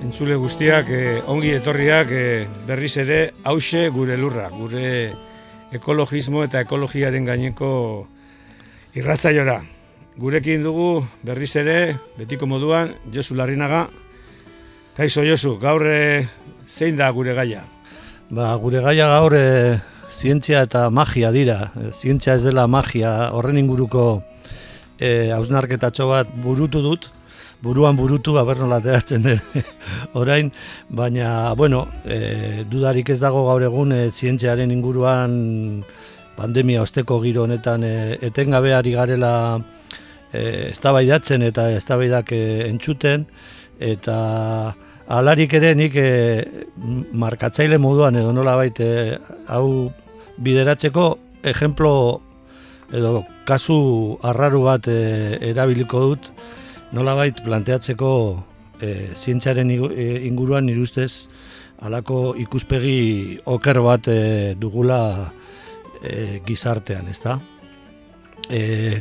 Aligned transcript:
entzule 0.00 0.36
guztiak, 0.40 0.88
eh, 0.88 1.20
ongi 1.28 1.52
etorriak 1.54 2.08
eh, 2.10 2.46
berriz 2.66 2.96
ere 2.96 3.18
hause 3.44 3.88
gure 3.92 4.16
lurra, 4.16 4.48
gure 4.48 5.12
ekologismo 5.76 6.42
eta 6.44 6.62
ekologiaren 6.64 7.24
gaineko 7.28 7.70
irratzaiora. 8.96 9.60
Gurekin 10.20 10.64
dugu 10.64 11.04
berriz 11.24 11.52
ere, 11.56 11.96
betiko 12.18 12.46
moduan, 12.46 12.94
Josu 13.12 13.36
Larrinaga. 13.36 13.86
Kaixo 14.96 15.24
Josu, 15.24 15.56
gaur 15.60 15.84
eh, 15.86 16.26
zein 16.66 16.96
da 16.96 17.10
gure 17.12 17.34
gaia? 17.34 17.62
Ba, 18.30 18.54
gure 18.62 18.80
gaia 18.82 19.08
gaur 19.10 19.34
e, 19.34 19.78
zientzia 20.10 20.64
eta 20.66 20.88
magia 20.90 21.32
dira. 21.34 21.72
Zientzia 21.90 22.36
ez 22.38 22.44
dela 22.44 22.66
magia, 22.70 23.30
horren 23.34 23.58
inguruko 23.58 24.22
e, 24.98 25.30
hausnarketatxo 25.34 26.06
bat 26.06 26.30
burutu 26.44 26.82
dut, 26.84 27.08
buruan 27.62 27.96
burutu 27.96 28.38
aber 28.38 28.58
nola 28.58 28.76
ateratzen 28.80 29.22
den 29.22 29.40
orain, 30.14 30.52
baina 30.88 31.54
bueno, 31.54 31.86
e, 32.04 32.64
dudarik 32.70 33.10
ez 33.10 33.20
dago 33.20 33.44
gaur 33.46 33.62
egun 33.62 33.92
e, 33.92 34.10
zientziaren 34.10 34.70
inguruan 34.70 35.84
pandemia 36.36 36.82
osteko 36.82 37.20
giro 37.20 37.44
honetan 37.44 37.84
e, 37.84 38.18
etengabe 38.30 38.72
ari 38.74 38.92
garela 38.96 39.32
e, 40.32 40.70
eztabaidatzen 40.70 41.42
eta 41.42 41.70
eztabaidak 41.76 42.32
e, 42.32 42.44
entzuten. 42.68 43.26
Eta 43.80 44.16
alarik 45.10 45.54
ere 45.56 45.74
nik 45.74 45.96
e, 45.96 46.10
markatzaile 47.12 47.80
moduan 47.82 48.16
edo 48.16 48.32
nola 48.32 48.56
baita 48.60 48.84
e, 48.86 49.18
hau 49.48 49.90
bideratzeko 50.40 51.06
ejemplo 51.44 51.92
edo 52.92 53.24
kasu 53.44 54.18
arraru 54.22 54.64
bat 54.64 54.88
e, 54.88 55.00
erabiliko 55.50 56.00
dut 56.08 56.30
nolabait 56.92 57.36
planteatzeko 57.44 58.12
e, 58.80 59.10
zientziaren 59.14 59.70
eh, 59.70 60.26
inguruan 60.26 60.66
nire 60.66 60.82
ustez 60.82 61.28
halako 61.80 62.34
ikuspegi 62.36 63.38
oker 63.46 63.80
bat 63.84 64.08
e, 64.08 64.54
dugula 64.58 65.30
e, 66.02 66.40
gizartean, 66.46 67.08
ezta? 67.08 67.38
E, 68.50 69.00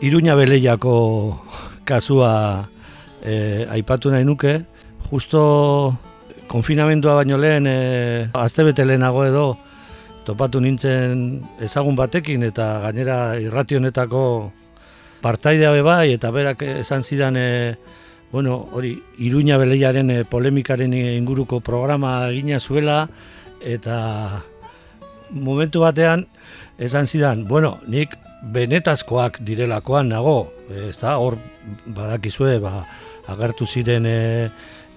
Iruña 0.00 0.36
beleiako 0.36 1.40
kasua 1.88 2.68
e, 3.22 3.66
aipatu 3.70 4.10
nahi 4.10 4.24
nuke, 4.24 4.60
justo 5.10 5.96
konfinamendua 6.48 7.18
baino 7.20 7.38
lehen, 7.38 7.66
e, 7.66 8.30
azte 8.34 8.64
bete 8.64 8.86
lehenago 8.86 9.26
edo, 9.26 9.44
topatu 10.24 10.60
nintzen 10.60 11.40
ezagun 11.62 11.96
batekin 11.98 12.44
eta 12.46 12.78
gainera 12.84 13.38
irrationetako 13.40 14.22
partaidea 15.20 15.72
be 15.72 15.82
bai 15.82 16.12
eta 16.14 16.30
berak 16.30 16.62
esan 16.62 17.02
zidan 17.02 17.36
e, 17.36 17.76
bueno, 18.32 18.66
hori 18.72 19.02
Iruña 19.18 19.58
beleiaren 19.58 20.10
e, 20.10 20.24
polemikaren 20.24 20.94
inguruko 20.94 21.60
programa 21.60 22.28
egina 22.30 22.60
zuela 22.60 23.08
eta 23.60 24.42
momentu 25.30 25.80
batean 25.80 26.26
esan 26.78 27.06
zidan, 27.06 27.44
bueno, 27.44 27.78
nik 27.86 28.16
benetazkoak 28.40 29.42
direlakoan 29.44 30.08
nago, 30.08 30.52
ez 30.72 30.96
da, 30.98 31.18
hor 31.20 31.36
badakizue, 31.84 32.56
ba, 32.62 32.86
agertu 33.28 33.66
ziren 33.66 34.06
e, 34.08 34.18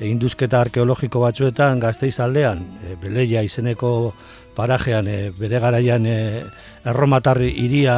induzketa 0.03 0.61
arkeologiko 0.63 1.19
batzuetan 1.19 1.81
gazteiz 1.83 2.15
aldean, 2.23 2.63
e, 2.87 2.95
beleia 3.01 3.43
izeneko 3.43 4.13
parajean, 4.55 5.09
e, 5.11 5.31
bere 5.37 5.59
garaian 5.59 6.07
e, 6.07 6.17
erromatarri 6.87 7.51
iria 7.65 7.97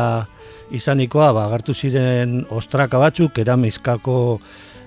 izanikoa 0.72 1.32
ba, 1.36 1.46
agartu 1.50 1.74
ziren 1.74 2.46
ostraka 2.50 3.00
batzuk, 3.02 3.38
eramizkako 3.40 4.16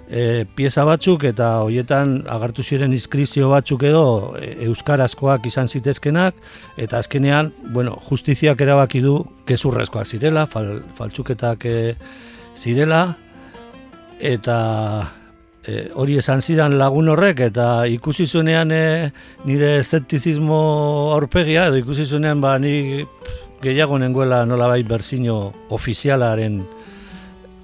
e, 0.09 0.44
pieza 0.56 0.84
batzuk 0.89 1.25
eta 1.28 1.50
hoietan 1.66 2.22
agartu 2.31 2.62
ziren 2.62 2.93
inskripzio 2.97 3.50
batzuk 3.53 3.84
edo 3.88 4.05
e, 4.41 4.55
euskarazkoak 4.69 5.47
izan 5.47 5.69
zitezkenak 5.69 6.34
eta 6.77 6.99
azkenean, 6.99 7.53
bueno, 7.75 7.99
justiziak 8.09 8.61
erabaki 8.65 9.03
du 9.05 9.21
gezurrezkoak 9.47 10.06
zirela, 10.06 10.47
fal, 10.47 10.83
faltsuketak 10.99 11.69
e, 11.69 11.78
zirela 12.56 13.05
eta 14.19 14.59
e, 15.69 15.88
hori 15.94 16.19
esan 16.19 16.41
zidan 16.43 16.78
lagun 16.81 17.12
horrek 17.12 17.44
eta 17.50 17.69
ikusi 17.91 18.27
zuenean 18.27 18.72
e, 18.72 19.12
nire 19.44 19.77
eszeptizismo 19.83 20.59
aurpegia 21.15 21.69
edo 21.69 21.78
ikusi 21.83 22.06
zuenean 22.06 22.41
ba 22.41 22.59
ni 22.59 23.05
gehiago 23.62 23.98
nengoela 23.98 24.44
nolabait 24.46 24.86
berzino 24.86 25.52
ofizialaren 25.70 26.62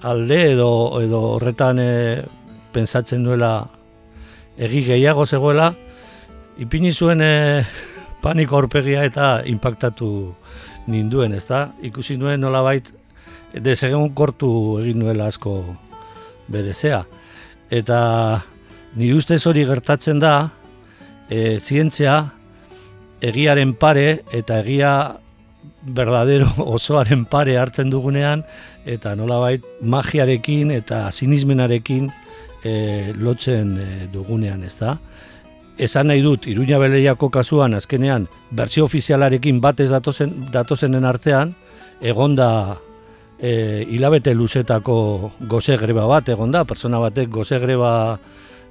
alde 0.02 0.40
edo 0.52 1.00
edo 1.00 1.20
horretan 1.36 1.78
e, 1.78 2.22
pensatzen 2.72 3.24
duela 3.24 3.68
egi 4.58 4.84
gehiago 4.84 5.26
zegoela 5.26 5.72
ipini 6.58 6.92
zuen 6.92 7.22
e, 7.30 7.64
paniko 8.22 8.56
aurpegia 8.56 9.04
eta 9.04 9.42
inpaktatu 9.44 10.34
ninduen, 10.86 11.34
ezta? 11.36 11.70
Ikusi 11.84 12.16
nuen 12.20 12.40
nolabait 12.40 12.90
desegun 13.64 14.10
kortu 14.16 14.80
egin 14.82 14.98
nuela 15.00 15.28
asko 15.30 15.58
berezea. 16.52 17.04
Eta 17.70 17.98
nire 18.96 19.16
ustez 19.18 19.40
hori 19.46 19.64
gertatzen 19.68 20.20
da, 20.22 20.34
e, 21.28 21.58
zientzia 21.60 22.16
egiaren 23.24 23.74
pare 23.80 24.24
eta 24.32 24.60
egia 24.60 24.94
verdadero 25.84 26.48
osoaren 26.76 27.24
pare 27.24 27.58
hartzen 27.58 27.90
dugunean 27.90 28.44
eta 28.84 29.14
nolabait 29.16 29.64
magiarekin 29.80 30.70
eta 30.74 31.10
sinismenarekin 31.12 32.10
e, 32.64 33.12
lotzen 33.16 33.76
e, 33.78 33.88
dugunean, 34.12 34.64
ez 34.64 34.76
da? 34.80 34.96
Esan 35.74 36.06
nahi 36.06 36.22
dut, 36.22 36.46
Iruña 36.46 36.78
Beleiako 36.78 37.28
kasuan 37.34 37.74
azkenean 37.74 38.28
berzio 38.54 38.84
ofizialarekin 38.86 39.60
batez 39.60 39.88
datozen, 39.90 40.34
datozenen 40.54 41.04
artean 41.04 41.54
egonda 42.00 42.78
e, 43.38 43.84
hilabete 43.90 44.34
luzetako 44.34 45.32
goze 45.50 45.76
greba 45.76 46.06
bat 46.06 46.28
egonda, 46.28 46.64
persona 46.64 47.00
batek 47.02 47.28
goze 47.28 47.58
greba 47.58 48.18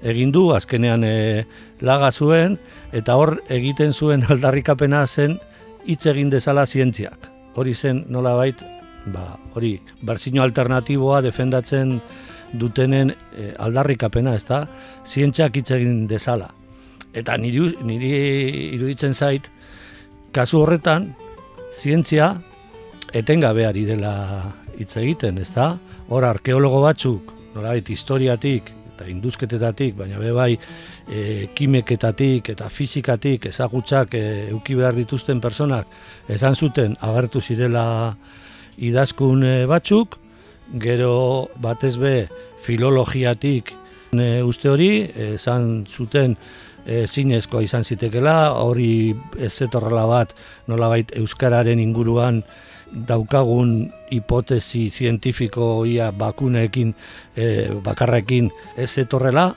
egin 0.04 0.32
du, 0.36 0.50
azkenean 0.56 1.04
e, 1.08 1.46
laga 1.84 2.12
zuen, 2.12 2.58
eta 2.92 3.16
hor 3.20 3.38
egiten 3.52 3.94
zuen 3.94 4.24
aldarrikapena 4.32 5.06
zen 5.08 5.38
hitz 5.86 6.06
egin 6.10 6.30
dezala 6.32 6.66
zientziak. 6.66 7.30
Hori 7.56 7.74
zen 7.74 8.04
nolabait, 8.10 8.60
ba, 9.14 9.38
hori 9.54 9.76
berzino 10.02 10.44
alternatiboa 10.44 11.22
defendatzen 11.22 12.00
dutenen 12.54 13.12
e, 13.14 13.52
aldarrikapena, 13.60 14.36
ez 14.36 14.46
da, 14.50 14.64
zientziak 15.06 15.58
hitz 15.58 15.72
egin 15.76 16.06
dezala. 16.08 16.50
Eta 17.14 17.38
niri, 17.38 17.68
niri 17.86 18.14
iruditzen 18.74 19.14
zait, 19.14 19.50
kasu 20.34 20.64
horretan, 20.64 21.12
zientzia 21.74 22.34
etengabeari 23.14 23.86
dela 23.86 24.14
hitz 24.80 24.96
egiten, 24.98 25.38
ez 25.42 25.52
da? 25.54 25.76
Hor 26.10 26.26
arkeologo 26.26 26.82
batzuk, 26.82 27.34
nolabait, 27.54 27.90
historiatik 27.90 28.74
eta 28.94 29.08
induzketetatik, 29.10 29.96
baina 29.98 30.20
be 30.22 30.32
bai 30.36 30.52
e, 31.10 31.50
kimeketatik 31.56 32.54
eta 32.54 32.70
fizikatik 32.70 33.48
ezagutzak 33.50 34.16
e, 34.18 34.24
euki 34.54 34.78
behar 34.78 34.96
dituzten 34.98 35.42
personak 35.42 35.88
esan 36.30 36.56
zuten 36.56 36.98
agertu 37.02 37.42
zirela 37.42 37.86
idazkun 38.78 39.44
e, 39.44 39.56
batzuk, 39.70 40.18
gero 40.80 41.50
batez 41.62 41.96
be 41.98 42.16
filologiatik 42.64 43.74
e, 44.14 44.42
uste 44.46 44.70
hori, 44.70 44.92
esan 45.36 45.86
zuten 45.90 46.38
e, 46.86 47.06
zinezkoa 47.08 47.64
izan 47.66 47.84
zitekela, 47.84 48.54
hori 48.62 49.14
ez 49.40 49.52
zetorrela 49.54 50.06
bat 50.10 50.36
nolabait 50.68 51.12
Euskararen 51.18 51.82
inguruan 51.82 52.44
daukagun 52.94 53.92
hipotesi 54.12 54.90
zientifiko 54.90 55.86
ia 55.86 56.12
bakuneekin, 56.12 56.94
e, 57.36 57.70
bakarrekin 57.84 58.52
ez 58.78 58.92
zetorrela, 58.92 59.54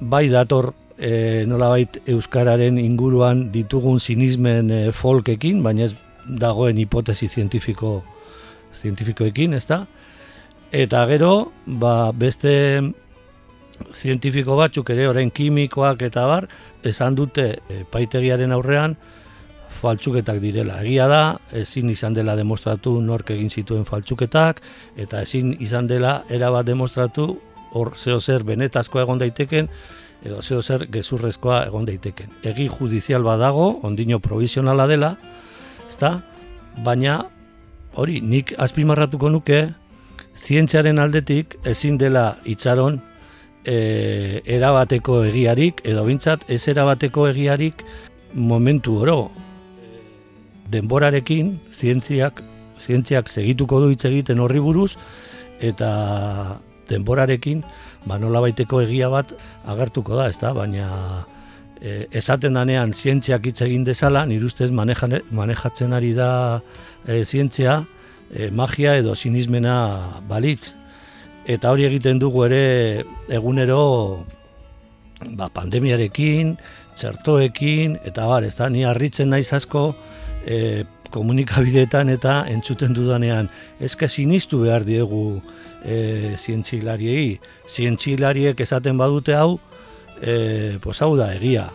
bai 0.00 0.28
dator 0.30 0.72
e, 0.98 1.44
nolabait 1.46 2.00
Euskararen 2.06 2.78
inguruan 2.78 3.48
ditugun 3.52 4.00
sinismen 4.00 4.70
e, 4.70 4.80
folkekin, 4.92 5.62
baina 5.62 5.88
ez 5.88 5.94
dagoen 6.26 6.78
hipotesi 6.78 7.28
zientifiko 7.28 8.00
zientifikoekin, 8.80 9.54
ez 9.58 9.66
da? 9.66 9.84
Eta 10.70 11.02
gero, 11.10 11.50
ba, 11.66 12.12
beste 12.14 12.52
zientifiko 13.96 14.54
batzuk 14.56 14.92
ere 14.94 15.08
orain 15.10 15.32
kimikoak 15.34 16.04
eta 16.06 16.26
bar, 16.30 16.46
esan 16.86 17.16
dute 17.18 17.56
paitegiaren 17.90 18.52
aurrean 18.54 18.94
faltsuketak 19.80 20.40
direla. 20.42 20.80
Egia 20.84 21.06
da, 21.08 21.22
ezin 21.56 21.90
izan 21.90 22.14
dela 22.14 22.36
demostratu 22.36 22.96
nork 23.00 23.30
egin 23.30 23.50
zituen 23.50 23.86
faltsuketak, 23.88 24.60
eta 25.00 25.22
ezin 25.22 25.54
izan 25.60 25.88
dela 25.90 26.20
erabat 26.28 26.66
demostratu 26.66 27.30
hor 27.72 27.94
zeo 27.96 28.20
zer 28.20 28.44
benetazkoa 28.44 29.06
egon 29.06 29.20
daiteken, 29.22 29.68
edo 30.24 30.42
zeo 30.42 30.62
zer 30.62 30.86
gezurrezkoa 30.92 31.64
egon 31.68 31.86
daiteken. 31.88 32.32
Egi 32.44 32.68
judizial 32.68 33.24
badago, 33.24 33.78
ondino 33.86 34.18
provisionala 34.20 34.86
dela, 34.90 35.14
ezta? 35.88 36.18
Baina, 36.84 37.22
hori, 37.94 38.20
nik 38.20 38.52
azpimarratuko 38.58 39.30
nuke, 39.30 39.68
zientziaren 40.40 40.98
aldetik 40.98 41.56
ezin 41.68 41.98
dela 42.00 42.38
itxaron 42.48 43.00
e, 43.64 44.40
erabateko 44.44 45.24
egiarik, 45.28 45.82
edo 45.84 46.04
bintzat 46.06 46.46
ez 46.48 46.62
erabateko 46.68 47.28
egiarik 47.30 47.84
momentu 48.34 49.00
oro. 49.02 49.20
Denborarekin, 50.70 51.58
zientziak, 51.74 52.42
zientziak 52.78 53.28
segituko 53.28 53.80
du 53.82 53.90
hitz 53.90 54.04
egiten 54.08 54.40
horri 54.40 54.62
buruz, 54.62 54.94
eta 55.60 56.60
denborarekin, 56.90 57.62
ba 58.06 58.18
nola 58.18 58.42
baiteko 58.44 58.80
egia 58.84 59.10
bat 59.12 59.34
agertuko 59.68 60.16
da, 60.18 60.28
ezta? 60.30 60.52
Baina 60.56 60.88
e, 61.80 62.06
esaten 62.16 62.56
danean 62.58 62.92
zientziak 62.92 63.46
hitz 63.50 63.60
egin 63.66 63.84
dezala, 63.84 64.24
nire 64.26 64.46
ustez 64.48 64.70
manejatzen 64.70 65.96
ari 65.96 66.12
da 66.16 66.32
e, 67.06 67.22
zientzia, 67.24 67.80
e, 68.30 68.50
magia 68.50 68.96
edo 69.00 69.14
sinismena 69.14 70.20
balitz. 70.28 70.76
Eta 71.50 71.72
hori 71.72 71.86
egiten 71.88 72.20
dugu 72.20 72.44
ere 72.46 73.04
egunero 73.32 73.80
ba, 75.36 75.48
pandemiarekin, 75.52 76.54
txertoekin, 76.94 77.98
eta 78.06 78.28
bar, 78.28 78.44
ez 78.44 78.54
da, 78.58 78.68
ni 78.70 78.84
harritzen 78.86 79.32
naiz 79.32 79.50
asko 79.56 79.90
e, 80.46 80.84
komunikabideetan 81.10 82.10
eta 82.12 82.44
entzuten 82.50 82.94
dudanean, 82.94 83.50
ezke 83.82 84.08
sinistu 84.08 84.62
behar 84.64 84.86
diegu 84.86 85.40
e, 85.84 86.36
zientzilariei. 86.38 87.38
Zientzilariek 87.68 88.60
esaten 88.60 88.98
badute 89.00 89.34
hau, 89.34 89.58
e, 90.22 90.78
pos 90.82 91.00
hau 91.02 91.16
da, 91.18 91.32
egia. 91.34 91.68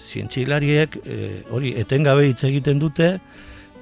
Zientzilariek 0.00 0.98
e, 1.04 1.18
hori 1.52 1.74
etengabe 1.80 2.28
hitz 2.30 2.42
egiten 2.48 2.80
dute, 2.82 3.14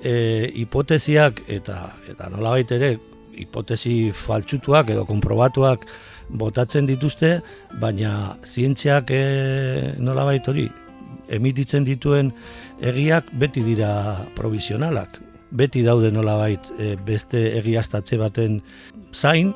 e, 0.02 0.14
hipotesiak 0.62 1.44
eta 1.50 1.78
eta 2.10 2.30
nolabait 2.34 2.70
ere 2.74 2.96
hipotesi 3.38 4.12
faltsutuak 4.12 4.90
edo 4.92 5.06
konprobatuak 5.08 5.86
botatzen 6.28 6.86
dituzte, 6.88 7.38
baina 7.80 8.36
zientziak 8.44 9.10
e, 9.14 9.24
nolabait 10.00 10.46
hori 10.48 10.68
emititzen 11.32 11.86
dituen 11.88 12.32
egiak 12.80 13.30
beti 13.40 13.64
dira 13.64 13.92
provisionalak. 14.36 15.20
Beti 15.52 15.82
daude 15.84 16.12
nolabait 16.12 16.70
e, 16.78 16.94
beste 16.96 17.42
egiaztatze 17.58 18.16
baten 18.20 18.60
zain, 19.12 19.52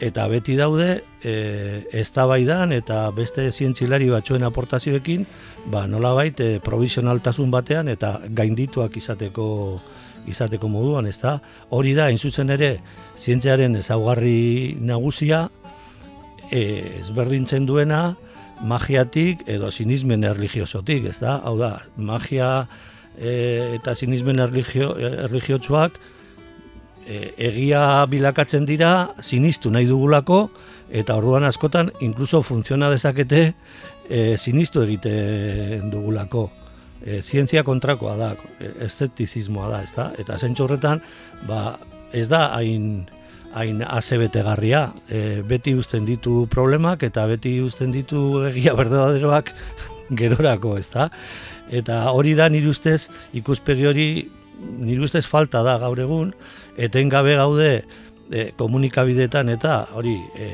eta 0.00 0.26
beti 0.32 0.56
daude 0.56 1.02
e, 1.22 1.34
eztabaidan 2.00 2.72
eta 2.72 3.02
beste 3.14 3.50
zientzilari 3.52 4.08
batzuen 4.10 4.46
aportazioekin, 4.46 5.26
ba 5.70 5.86
nolabait 5.86 6.40
e, 6.40 6.50
provisionaltasun 6.64 7.50
batean 7.52 7.90
eta 7.92 8.18
gaindituak 8.36 8.96
izateko 8.96 9.48
izateko 10.28 10.68
moduan, 10.68 11.06
ezta? 11.08 11.38
Hori 11.72 11.94
da, 11.96 12.10
zuzen 12.16 12.50
ere, 12.52 12.74
zientziaren 13.16 13.76
ezaugarri 13.80 14.76
nagusia, 14.80 15.48
e, 16.50 17.00
ezberdintzen 17.00 17.66
duena, 17.66 18.16
magiatik 18.62 19.44
edo 19.48 19.70
sinismen 19.70 20.24
erligiosotik, 20.24 21.06
ezta? 21.10 21.38
Hau 21.44 21.56
da, 21.58 21.72
magia 21.96 22.66
e, 23.16 23.76
eta 23.76 23.94
sinismen 23.94 24.40
erligio, 24.42 24.92
erligiotsuak 24.98 25.98
e, 27.06 27.32
egia 27.50 28.06
bilakatzen 28.10 28.66
dira 28.68 29.10
sinistu 29.20 29.72
nahi 29.72 29.88
dugulako 29.88 30.48
eta 30.90 31.16
orduan 31.16 31.46
askotan 31.48 31.92
inkluso 32.00 32.42
funtziona 32.42 32.90
dezakete 32.90 33.42
e, 34.08 34.36
sinistu 34.36 34.82
egiten 34.84 35.90
dugulako. 35.92 36.50
E, 37.00 37.22
zientzia 37.22 37.62
kontrakoa 37.64 38.16
da, 38.18 38.34
estetizismoa 38.84 39.70
da, 39.72 39.84
ezta? 39.86 40.10
Eta 40.20 40.36
zentsu 40.36 40.66
horretan, 40.66 41.00
ba, 41.48 41.78
ez 42.12 42.26
da 42.28 42.50
hain 42.52 43.06
hain 43.54 43.82
azebetegarria. 43.86 44.90
E, 45.08 45.42
beti 45.46 45.74
uzten 45.78 46.06
ditu 46.08 46.46
problemak 46.50 47.04
eta 47.06 47.26
beti 47.30 47.58
uzten 47.64 47.92
ditu 47.94 48.44
egia 48.50 48.74
berdaderoak 48.78 49.52
gerorako, 50.20 50.76
ezta? 50.80 51.10
Eta 51.70 52.02
hori 52.10 52.34
da 52.38 52.48
nire 52.50 52.70
ustez 52.70 53.08
ikuspegi 53.36 53.86
hori 53.86 54.10
nire 54.60 55.02
ustez 55.06 55.24
falta 55.26 55.62
da 55.64 55.78
gaur 55.80 55.98
egun, 56.02 56.34
etengabe 56.76 57.36
gaude 57.38 57.70
e, 58.30 58.52
komunikabidetan 58.56 59.50
eta 59.52 59.74
hori 59.98 60.14
e, 60.38 60.48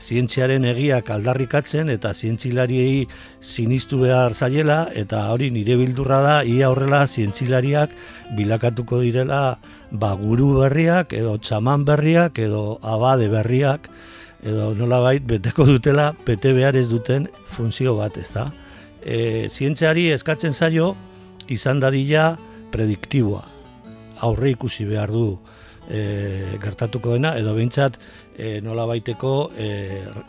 zientziaren 0.00 0.64
egiak 0.72 1.10
aldarrikatzen 1.12 1.92
eta 1.92 2.14
zientzilariei 2.14 3.06
sinistu 3.40 4.00
behar 4.02 4.34
zaiela 4.34 4.78
eta 4.96 5.26
hori 5.32 5.50
nire 5.54 5.76
bildurra 5.80 6.20
da 6.24 6.36
ia 6.44 6.70
horrela 6.72 7.04
zientzilariak 7.06 7.92
bilakatuko 8.36 9.02
direla 9.04 9.58
ba, 9.90 10.14
guru 10.14 10.54
berriak 10.62 11.12
edo 11.12 11.36
txaman 11.38 11.84
berriak 11.84 12.38
edo 12.38 12.78
abade 12.82 13.28
berriak 13.28 13.90
edo 14.42 14.72
nolabait 14.74 15.24
beteko 15.26 15.66
dutela 15.66 16.14
bete 16.26 16.52
behar 16.56 16.76
ez 16.76 16.88
duten 16.88 17.28
funtzio 17.56 17.96
bat 17.98 18.16
ez 18.16 18.30
da. 18.32 18.48
E, 19.02 19.48
zientziari 19.50 20.08
eskatzen 20.14 20.54
zaio 20.54 20.94
izan 21.48 21.80
dadila 21.80 22.36
prediktiboa. 22.72 23.44
Aurre 24.22 24.50
ikusi 24.50 24.84
behar 24.86 25.10
du 25.10 25.38
e, 25.88 26.58
gertatuko 26.62 27.16
dena, 27.16 27.34
edo 27.40 27.54
behintzat 27.56 27.98
e, 28.36 28.60
nola 28.64 28.86
baiteko 28.86 29.34
e, 29.56 29.68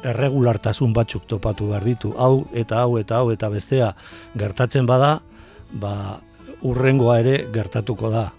erregulartasun 0.10 0.94
batzuk 0.96 1.28
topatu 1.28 1.70
behar 1.74 1.86
ditu. 1.86 2.14
Hau 2.18 2.48
eta 2.54 2.84
hau 2.84 2.98
eta 3.00 3.20
hau 3.20 3.32
eta 3.36 3.52
bestea 3.54 3.94
gertatzen 4.40 4.90
bada, 4.90 5.20
ba, 5.72 6.20
urrengoa 6.66 7.20
ere 7.22 7.42
gertatuko 7.54 8.12
da. 8.14 8.30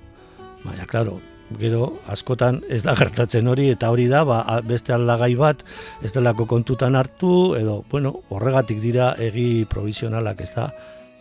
Baina, 0.64 0.84
klaro, 0.88 1.18
gero 1.58 1.90
askotan 2.10 2.60
ez 2.70 2.82
da 2.84 2.94
gertatzen 2.98 3.48
hori 3.50 3.70
eta 3.72 3.90
hori 3.90 4.06
da 4.10 4.22
ba, 4.24 4.42
beste 4.66 4.94
aldagai 4.94 5.34
bat 5.38 5.64
ez 6.04 6.12
delako 6.14 6.46
kontutan 6.46 6.96
hartu 6.96 7.56
edo 7.58 7.82
bueno, 7.90 8.20
horregatik 8.30 8.80
dira 8.82 9.14
egi 9.18 9.64
provisionalak 9.70 10.40
ez 10.46 10.50
da 10.54 10.70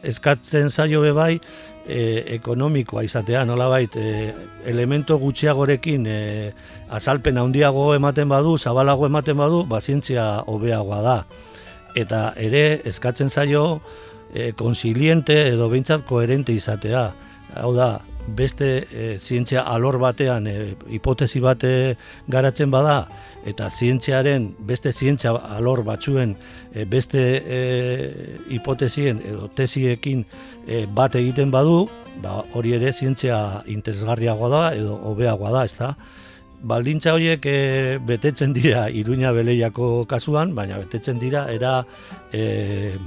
eskatzen 0.03 0.69
zaio 0.69 1.01
be 1.01 1.11
bai 1.11 1.39
e, 1.89 2.24
ekonomikoa 2.36 3.03
izatea, 3.03 3.43
nolabait 3.50 3.96
e, 3.98 4.34
elemento 4.69 5.17
gutxiagorekin 5.19 6.05
e, 6.08 6.19
azalpen 6.93 7.39
handiago 7.41 7.89
ematen 7.96 8.29
badu, 8.29 8.58
zabalago 8.58 9.08
ematen 9.10 9.38
badu, 9.38 9.63
bazientzia 9.69 10.27
hobeagoa 10.48 11.01
da. 11.05 11.17
Eta 11.98 12.22
ere 12.38 12.81
eskatzen 12.88 13.34
zaio 13.34 13.81
e, 14.34 14.51
konsiliente 14.53 15.41
edo 15.50 15.69
behintzat 15.74 16.05
koherente 16.05 16.53
izatea. 16.53 17.10
Hau 17.58 17.74
da, 17.74 17.96
beste 18.36 18.69
e, 18.91 19.17
zientzia 19.19 19.63
alor 19.65 19.98
batean 20.00 20.48
e, 20.48 20.55
hipotesi 20.93 21.41
bate 21.41 21.98
garatzen 22.27 22.72
bada 22.72 23.08
eta 23.48 23.69
zientziaren 23.69 24.50
beste 24.67 24.91
zientzia 24.91 25.31
alor 25.55 25.84
batzuen 25.88 26.36
e, 26.74 26.86
beste 26.86 27.22
e, 27.39 27.60
hipotesien 28.51 29.22
edo 29.25 29.48
tesiekin 29.55 30.25
e, 30.67 30.86
bat 30.86 31.15
egiten 31.15 31.51
badu, 31.51 31.88
ba, 32.24 32.43
hori 32.53 32.75
ere 32.75 32.91
zientzia 32.91 33.63
interesgarriagoa 33.67 34.50
da 34.50 34.63
edo 34.75 34.98
hobeagoa 35.12 35.53
da, 35.55 35.63
ezta? 35.65 35.93
Baldintza 36.60 37.13
horiek 37.15 37.46
e, 37.48 37.60
betetzen 38.03 38.53
dira 38.53 38.89
Iruña 38.91 39.31
Beleiako 39.36 40.05
kasuan, 40.10 40.55
baina 40.55 40.81
betetzen 40.81 41.19
dira 41.19 41.48
era 41.51 41.86
e, 42.34 42.98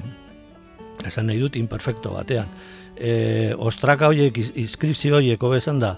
esan 1.05 1.29
nahi 1.29 1.43
dut 1.43 1.59
imperfecto 1.61 2.15
batean 2.17 2.49
e, 2.97 3.55
ostraka 3.59 4.09
horiek, 4.09 4.39
inskripzio 4.55 5.19
horiek 5.19 5.43
hobezan 5.43 5.81
da, 5.83 5.97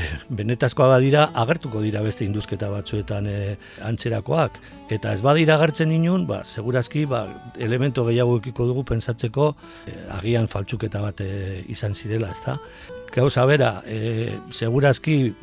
benetazkoa 0.38 0.88
badira 0.94 1.28
agertuko 1.42 1.82
dira 1.84 2.02
beste 2.04 2.24
induzketa 2.26 2.70
batzuetan 2.72 3.26
e, 3.26 3.56
antzerakoak 3.84 4.58
eta 4.92 5.12
ez 5.12 5.20
badira 5.24 5.56
agertzen 5.56 5.92
inun, 5.94 6.26
ba 6.26 6.42
segurazki 6.44 7.04
ba 7.08 7.26
elemento 7.58 8.04
gehiago 8.08 8.38
ekiko 8.40 8.68
dugu 8.70 8.84
pentsatzeko 8.88 9.52
e, 9.86 9.98
agian 10.18 10.48
faltsuketa 10.48 11.02
bat 11.04 11.22
e, 11.24 11.62
izan 11.72 11.94
zirela, 11.94 12.32
ezta? 12.32 12.58
Gauza 13.12 13.44
bera, 13.44 13.82
e, 13.84 14.32
segurazki 14.56 15.34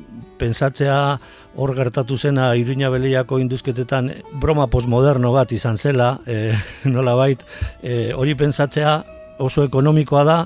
pentsatzea 0.41 1.19
hor 1.59 1.75
gertatu 1.77 2.17
zena 2.17 2.49
Iruña 2.57 2.89
Beleiako 2.89 3.37
induzketetan 3.43 4.09
broma 4.41 4.65
postmoderno 4.73 5.31
bat 5.35 5.53
izan 5.53 5.77
zela, 5.77 6.15
e, 6.25 6.55
nolabait, 6.95 7.45
e, 7.83 8.11
hori 8.17 8.33
pentsatzea 8.39 9.18
oso 9.39 9.63
ekonomikoa 9.63 10.23
da, 10.27 10.37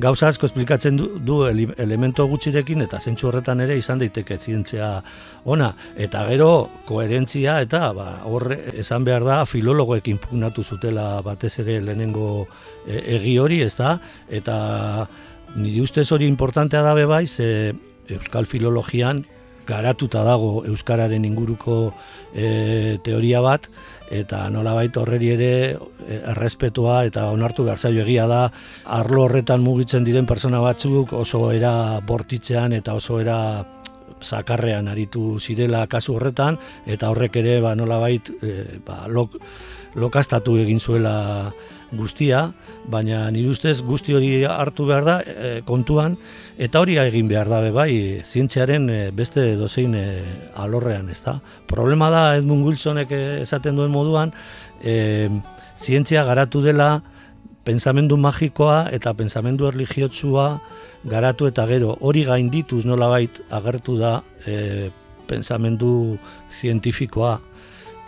gauza 0.00 0.28
asko 0.28 0.46
esplikatzen 0.48 0.98
du, 1.00 1.08
du 1.24 1.40
elemento 1.48 2.26
gutxirekin 2.30 2.84
eta 2.84 3.00
zentsu 3.00 3.28
horretan 3.28 3.64
ere 3.64 3.76
izan 3.80 4.02
daiteke 4.02 4.38
zientzia 4.38 4.92
ona. 5.44 5.72
Eta 5.96 6.24
gero 6.28 6.52
koherentzia 6.88 7.58
eta 7.64 7.90
ba, 7.96 8.08
horre 8.28 8.60
esan 8.84 9.04
behar 9.08 9.26
da 9.26 9.42
filologoekin 9.48 10.20
pugnatu 10.22 10.62
zutela 10.62 11.22
batez 11.24 11.54
ere 11.64 11.80
lehenengo 11.80 12.46
e, 12.86 13.00
egi 13.18 13.38
hori, 13.40 13.62
ez 13.64 13.74
da? 13.78 13.96
Eta 14.30 14.56
nire 15.56 15.82
ustez 15.82 16.10
hori 16.12 16.28
importantea 16.28 16.82
da 16.84 16.94
bai, 17.06 17.26
ze 17.26 17.72
Euskal 18.08 18.46
Filologian 18.46 19.24
garatuta 19.66 20.22
dago 20.26 20.64
Euskararen 20.66 21.24
inguruko 21.24 21.92
e, 22.34 22.98
teoria 23.04 23.40
bat, 23.44 23.68
eta 24.12 24.44
nolabait 24.50 24.96
horreri 24.96 25.32
ere 25.34 25.52
e, 25.72 26.20
errespetua 26.34 27.02
eta 27.08 27.28
onartu 27.32 27.66
behar 27.68 27.78
zaio. 27.78 28.02
Egia 28.02 28.26
da 28.30 28.42
arlo 28.84 29.26
horretan 29.26 29.62
mugitzen 29.62 30.04
diren 30.04 30.26
persona 30.26 30.60
batzuk 30.60 31.12
oso 31.16 31.50
era 31.52 32.00
bortitzean 32.06 32.72
eta 32.76 32.96
oso 32.98 33.20
era 33.20 33.38
zakarrean 34.22 34.88
aritu 34.88 35.38
zirela 35.40 35.86
kasu 35.90 36.16
horretan 36.16 36.58
eta 36.86 37.10
horrek 37.10 37.36
ere 37.42 37.60
ba, 37.60 37.74
nolabait 37.74 38.30
e, 38.42 38.80
ba, 38.86 39.04
lok, 39.08 39.38
lokastatu 39.94 40.56
egin 40.62 40.80
zuela 40.80 41.52
guztia, 41.92 42.46
baina 42.90 43.30
nire 43.30 43.50
ustez 43.52 43.80
guzti 43.86 44.14
hori 44.14 44.44
hartu 44.44 44.86
behar 44.88 45.04
da 45.04 45.16
e, 45.22 45.52
kontuan, 45.66 46.16
eta 46.58 46.80
hori 46.80 46.98
egin 46.98 47.28
behar 47.28 47.48
da 47.48 47.60
bai 47.70 48.22
zientziaren 48.24 48.90
e, 48.90 49.00
beste 49.10 49.54
dozein 49.56 49.94
e, 49.94 50.06
alorrean, 50.56 51.08
ez 51.08 51.20
da. 51.22 51.38
Problema 51.66 52.10
da 52.10 52.36
Edmund 52.36 52.66
Wilsonek 52.66 53.12
esaten 53.42 53.76
duen 53.76 53.90
moduan, 53.90 54.32
e, 54.82 55.28
zientzia 55.78 56.24
garatu 56.24 56.62
dela 56.62 57.02
pensamendu 57.64 58.16
magikoa 58.16 58.88
eta 58.90 59.14
pensamendu 59.14 59.68
erligiotsua 59.70 60.60
garatu 61.04 61.46
eta 61.46 61.66
gero 61.66 61.96
hori 62.00 62.24
gaindituz 62.26 62.84
nolabait 62.86 63.40
agertu 63.50 63.96
da 63.98 64.20
e, 64.46 64.90
pensamendu 65.30 66.18
zientifikoa 66.60 67.38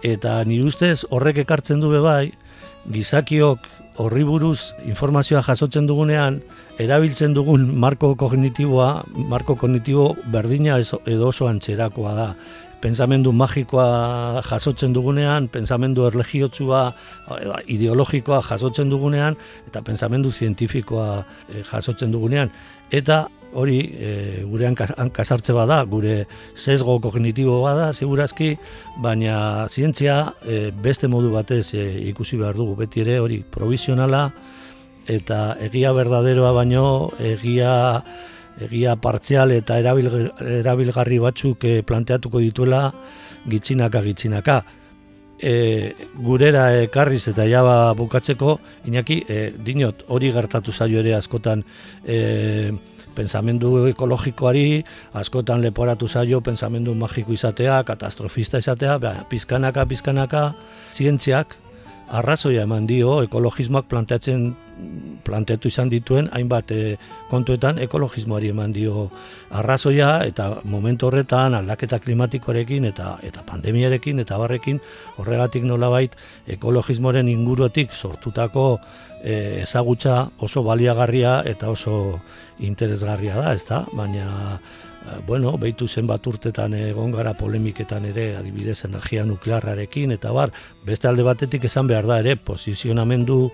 eta 0.05 0.37
nire 0.45 0.67
ustez 0.69 1.05
horrek 1.11 1.45
ekartzen 1.45 1.81
du 1.81 1.91
bai 2.03 2.33
gizakiok 2.91 3.84
horri 3.97 4.25
buruz 4.27 4.75
informazioa 4.85 5.43
jasotzen 5.47 5.87
dugunean, 5.87 6.41
erabiltzen 6.83 7.35
dugun 7.35 7.69
marko 7.79 8.15
kognitiboa, 8.19 9.05
marko 9.31 9.57
kognitibo 9.57 10.15
berdina 10.33 10.79
edo 10.81 11.29
oso 11.29 11.49
antxerakoa 11.49 12.15
da. 12.19 12.29
Pensamendu 12.85 13.33
magikoa 13.33 14.43
jasotzen 14.45 14.93
dugunean, 14.93 15.47
pensamendu 15.49 16.05
erlegiotsua, 16.11 16.83
ideologikoa 17.73 18.43
jasotzen 18.45 18.91
dugunean, 18.93 19.39
eta 19.71 19.81
pensamendu 19.83 20.31
zientifikoa 20.31 21.09
eh, 21.23 21.63
jasotzen 21.71 22.13
dugunean. 22.13 22.53
Eta 22.93 23.25
hori 23.55 23.79
e, 23.95 24.11
gure 24.51 24.69
hankasartze 24.69 25.55
bada, 25.57 25.83
gure 25.89 26.27
sesgo 26.55 26.99
kognitibo 27.01 27.61
bada, 27.63 27.93
segurazki, 27.93 28.55
baina 29.03 29.67
zientzia 29.69 30.35
e, 30.43 30.71
beste 30.71 31.09
modu 31.09 31.33
batez 31.33 31.75
e, 31.75 31.87
ikusi 32.11 32.39
behar 32.41 32.59
dugu, 32.59 32.77
beti 32.83 33.05
ere 33.07 33.19
hori 33.23 33.41
provisionala, 33.57 34.29
eta 35.07 35.57
egia 35.63 35.93
berdaderoa 35.93 36.53
baino, 36.57 36.87
egia 37.21 37.75
egia 38.63 38.95
partzial 38.97 39.53
eta 39.55 39.79
erabil, 39.81 40.09
erabilgarri 40.61 41.19
batzuk 41.23 41.65
e, 41.67 41.75
planteatuko 41.87 42.41
dituela 42.43 42.87
gitzinaka 43.51 44.03
gitzinaka. 44.05 44.63
E, 45.45 45.93
gurera 46.23 46.69
ekarriz 46.85 47.27
eta 47.29 47.45
jaba 47.51 47.93
bukatzeko, 47.99 48.59
inaki, 48.89 49.19
e, 49.29 49.39
dinot, 49.67 50.05
hori 50.09 50.31
gertatu 50.33 50.73
zaio 50.73 51.03
ere 51.03 51.17
askotan 51.19 51.65
e, 52.07 52.71
pensamendu 53.15 53.87
ekologikoari 53.91 54.85
askotan 55.15 55.63
leporatu 55.65 56.09
zaio 56.09 56.41
pensamendu 56.41 56.95
magiko 56.95 57.33
izatea, 57.33 57.83
katastrofista 57.85 58.59
izatea, 58.59 58.99
beha, 58.99 59.27
pizkanaka, 59.31 59.87
pizkanaka, 59.87 60.49
zientziak 60.93 61.64
arrazoia 62.09 62.63
eman 62.63 62.87
dio 62.87 63.23
ekologismoak 63.25 63.89
planteatzen 63.89 64.53
planteatu 65.25 65.71
izan 65.71 65.89
dituen 65.89 66.29
hainbat 66.35 66.73
e, 66.75 66.97
kontuetan 67.31 67.79
ekologismoari 67.85 68.51
eman 68.51 68.73
dio 68.75 69.09
arrazoia 69.55 70.25
eta 70.27 70.49
momentu 70.65 71.07
horretan 71.09 71.55
aldaketa 71.55 72.01
klimatikoarekin 72.03 72.89
eta 72.91 73.17
eta 73.23 73.45
pandemiarekin 73.47 74.19
eta 74.25 74.39
barrekin 74.39 74.81
horregatik 75.17 75.65
nolabait 75.65 76.17
ekologismoaren 76.57 77.29
inguruetik 77.29 77.95
sortutako 77.95 78.67
e, 79.23 79.63
ezagutza 79.63 80.29
oso 80.39 80.63
baliagarria 80.63 81.43
eta 81.47 81.71
oso 81.71 82.21
interesgarria 82.59 83.37
da, 83.41 83.55
ezta? 83.55 83.85
Baina 83.95 84.59
bueno, 85.27 85.57
behitu 85.59 85.89
zenbat 85.89 86.27
urtetan 86.27 86.75
egon 86.75 87.13
gara 87.13 87.35
polemiketan 87.37 88.07
ere 88.09 88.37
adibidez 88.39 88.85
energia 88.89 89.25
nuklearrarekin 89.29 90.15
eta 90.17 90.33
bar, 90.33 90.53
beste 90.85 91.09
alde 91.09 91.27
batetik 91.27 91.65
esan 91.69 91.87
behar 91.87 92.07
da 92.09 92.19
ere 92.23 92.37
posizionamendu 92.37 93.51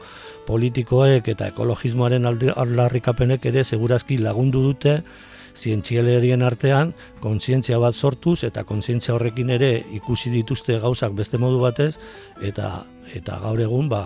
politikoek 0.47 1.28
eta 1.35 1.50
ekologismoaren 1.50 2.26
aldarrikapenek 2.26 3.50
ere 3.50 3.64
segurazki 3.64 4.19
lagundu 4.19 4.62
dute 4.62 5.00
zientzialerien 5.57 6.42
artean 6.47 6.95
kontzientzia 7.21 7.78
bat 7.83 7.95
sortuz 7.95 8.45
eta 8.47 8.64
kontzientzia 8.64 9.14
horrekin 9.14 9.50
ere 9.50 9.73
ikusi 9.99 10.30
dituzte 10.30 10.78
gauzak 10.78 11.14
beste 11.19 11.38
modu 11.38 11.61
batez 11.61 11.97
eta 12.42 12.85
eta 13.14 13.40
gaur 13.42 13.61
egun 13.61 13.88
ba 13.88 14.04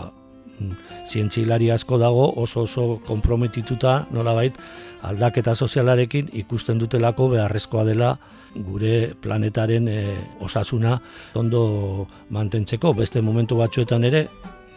zientzilari 1.04 1.70
asko 1.70 1.98
dago 1.98 2.32
oso 2.40 2.62
oso 2.62 3.00
konprometituta 3.06 4.06
nolabait 4.10 4.54
aldaketa 5.08 5.54
sozialarekin 5.54 6.30
ikusten 6.44 6.78
dutelako 6.80 7.28
beharrezkoa 7.34 7.84
dela 7.84 8.14
gure 8.54 9.14
planetaren 9.20 9.88
e, 9.88 9.99
osasuna 10.40 10.99
ondo 11.34 12.06
mantentzeko 12.30 12.94
beste 12.94 13.23
momentu 13.23 13.58
batzuetan 13.58 14.04
ere 14.04 14.26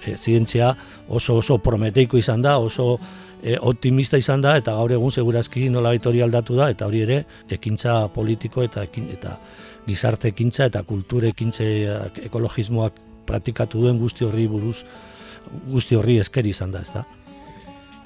e, 0.06 0.18
zientzia 0.18 0.74
oso 1.08 1.38
oso 1.38 1.58
prometeiko 1.58 2.18
izan 2.18 2.42
da 2.42 2.58
oso 2.58 2.98
e, 3.44 3.58
optimista 3.62 4.18
izan 4.18 4.42
da 4.42 4.58
eta 4.58 4.76
gaur 4.80 4.92
egun 4.92 5.12
segurazki 5.12 5.70
nolabait 5.70 6.06
hori 6.06 6.22
aldatu 6.22 6.58
da 6.58 6.70
eta 6.74 6.88
hori 6.88 7.04
ere 7.06 7.24
ekintza 7.50 8.08
politiko 8.14 8.64
eta 8.64 8.84
ekin, 8.90 9.12
eta 9.14 9.38
gizarte 9.88 10.34
ekintza 10.34 10.66
eta 10.66 10.84
kulture 10.84 11.32
ekintze 11.36 11.68
ekologismoak 12.26 13.04
praktikatu 13.28 13.84
duen 13.84 14.00
guzti 14.00 14.26
horri 14.26 14.48
buruz 14.48 14.82
guzti 15.72 15.96
horri 15.96 16.18
esker 16.20 16.48
izan 16.48 16.72
da, 16.72 16.82
ezta? 16.84 17.06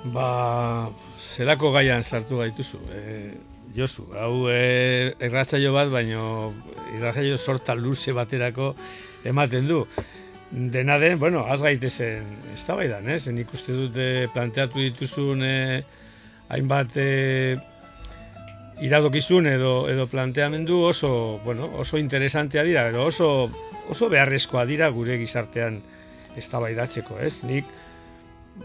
Ba, 0.04 0.90
zelako 1.36 1.72
gaian 1.76 2.04
sartu 2.04 2.40
gaituzu. 2.42 2.80
E, 2.90 3.02
Josu, 3.76 4.08
hau 4.18 4.50
e, 4.50 5.14
erratzaio 5.22 5.72
bat, 5.76 5.92
baino 5.94 6.52
erratzaio 6.98 7.38
sorta 7.38 7.76
luze 7.78 8.12
baterako 8.12 8.74
ematen 9.24 9.68
du. 9.70 9.86
Dena 10.52 10.98
den, 11.00 11.20
bueno, 11.20 11.46
az 11.48 11.62
gaitezen, 11.62 12.26
ez 12.54 12.64
da 12.66 12.76
baidan, 12.76 13.08
ez? 13.08 13.28
Nik 13.32 13.54
uste 13.54 13.72
dute 13.78 14.08
planteatu 14.34 14.82
dituzun 14.82 15.46
e, 15.48 15.84
hainbat 16.50 16.98
e, 17.00 17.56
iradokizun 18.82 19.48
edo, 19.48 19.86
edo 19.88 20.08
planteamendu 20.12 20.82
oso, 20.90 21.40
bueno, 21.46 21.70
oso 21.80 22.02
interesantea 22.02 22.66
dira, 22.68 22.90
edo 22.90 23.06
oso, 23.06 23.30
oso 23.88 24.10
beharrezkoa 24.10 24.66
dira 24.66 24.90
gure 24.90 25.20
gizartean 25.22 25.80
eztabaidatzeko, 26.42 27.22
ez? 27.22 27.44
Nik 27.46 27.70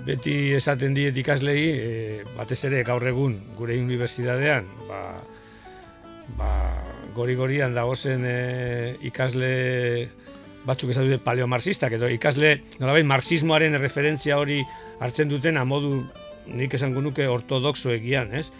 beti 0.06 0.52
esaten 0.56 0.94
diet 0.96 1.16
ikaslei, 1.18 1.62
e, 1.70 2.22
batez 2.36 2.62
ere 2.68 2.82
gaur 2.86 3.04
egun 3.06 3.38
gure 3.58 3.78
unibertsitatean, 3.80 4.68
ba, 4.88 5.00
ba, 6.38 6.50
gori-gorian 7.16 7.74
dagozen 7.74 8.26
e, 8.28 8.38
ikasle 9.08 9.50
batzuk 10.66 10.90
esan 10.90 11.06
dute 11.06 11.22
paleomarxistak, 11.22 11.96
edo 11.98 12.10
ikasle, 12.10 12.56
nolabait, 12.80 13.06
marxismoaren 13.06 13.78
referentzia 13.80 14.38
hori 14.42 14.60
hartzen 15.00 15.30
duten 15.30 15.58
modu 15.66 16.00
nik 16.46 16.74
esango 16.74 17.02
nuke 17.02 17.26
ortodoxo 17.30 17.92
egian, 17.94 18.34
ez? 18.34 18.50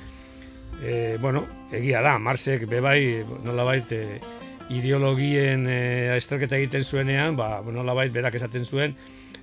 E, 0.82 1.16
bueno, 1.20 1.46
egia 1.74 2.02
da, 2.04 2.16
Marxek 2.22 2.66
bebai, 2.70 3.24
nolabait, 3.44 3.90
e, 3.92 4.20
ideologien 4.70 5.66
e, 5.70 6.16
egiten 6.16 6.84
zuenean, 6.84 7.36
ba, 7.36 7.62
nola 7.62 7.94
bait, 7.94 8.12
berak 8.12 8.34
esaten 8.34 8.64
zuen, 8.64 8.96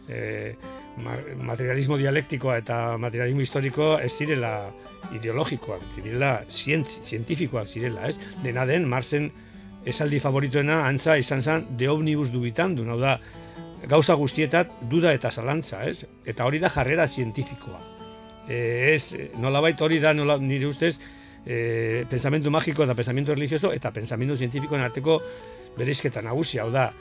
e, 0.07 0.55
materialismo 0.97 1.97
dialektikoa 1.97 2.57
eta 2.62 2.97
materialismo 3.01 3.41
historikoa 3.41 4.01
ez 4.05 4.12
zirela 4.13 4.71
ideologikoak, 5.15 5.81
zirela 5.95 6.33
zientifikoak 6.50 7.67
zirela, 7.67 8.09
ez? 8.09 8.19
Dena 8.43 8.65
den, 8.69 8.85
Marsen 8.89 9.31
esaldi 9.85 10.19
favoritoena 10.23 10.83
antza 10.88 11.17
izan 11.17 11.41
zen 11.41 11.65
de 11.77 11.89
omnibus 11.89 12.29
dubitan 12.31 12.75
du, 12.75 12.85
hau 12.89 13.00
da, 13.00 13.17
gauza 13.89 14.15
guztietat 14.15 14.69
duda 14.89 15.13
eta 15.13 15.31
zalantza, 15.31 15.83
ez? 15.89 16.05
Eta 16.25 16.45
hori 16.45 16.59
da 16.59 16.69
jarrera 16.71 17.07
zientifikoa. 17.07 17.81
E, 18.47 18.93
ez, 18.93 19.15
nolabait 19.41 19.81
hori 19.81 20.00
da, 20.03 20.13
nola, 20.13 20.38
nire 20.38 20.69
ustez, 20.69 20.97
e, 21.45 22.05
pensamentu 22.09 22.51
magiko 22.51 22.85
eta 22.85 22.95
pensamentu 22.95 23.33
religioso 23.35 23.73
eta 23.73 23.91
pensamentu 23.91 24.38
zientifikoen 24.38 24.83
arteko 24.83 25.19
berizketa 25.77 26.21
nagusia, 26.21 26.63
hau 26.63 26.71
da, 26.71 26.91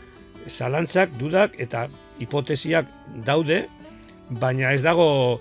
zalantzak, 0.49 1.15
dudak 1.21 1.55
eta 1.61 1.87
hipotesiak 2.19 2.89
daude, 3.27 3.67
baina 4.41 4.73
ez 4.73 4.83
dago 4.83 5.41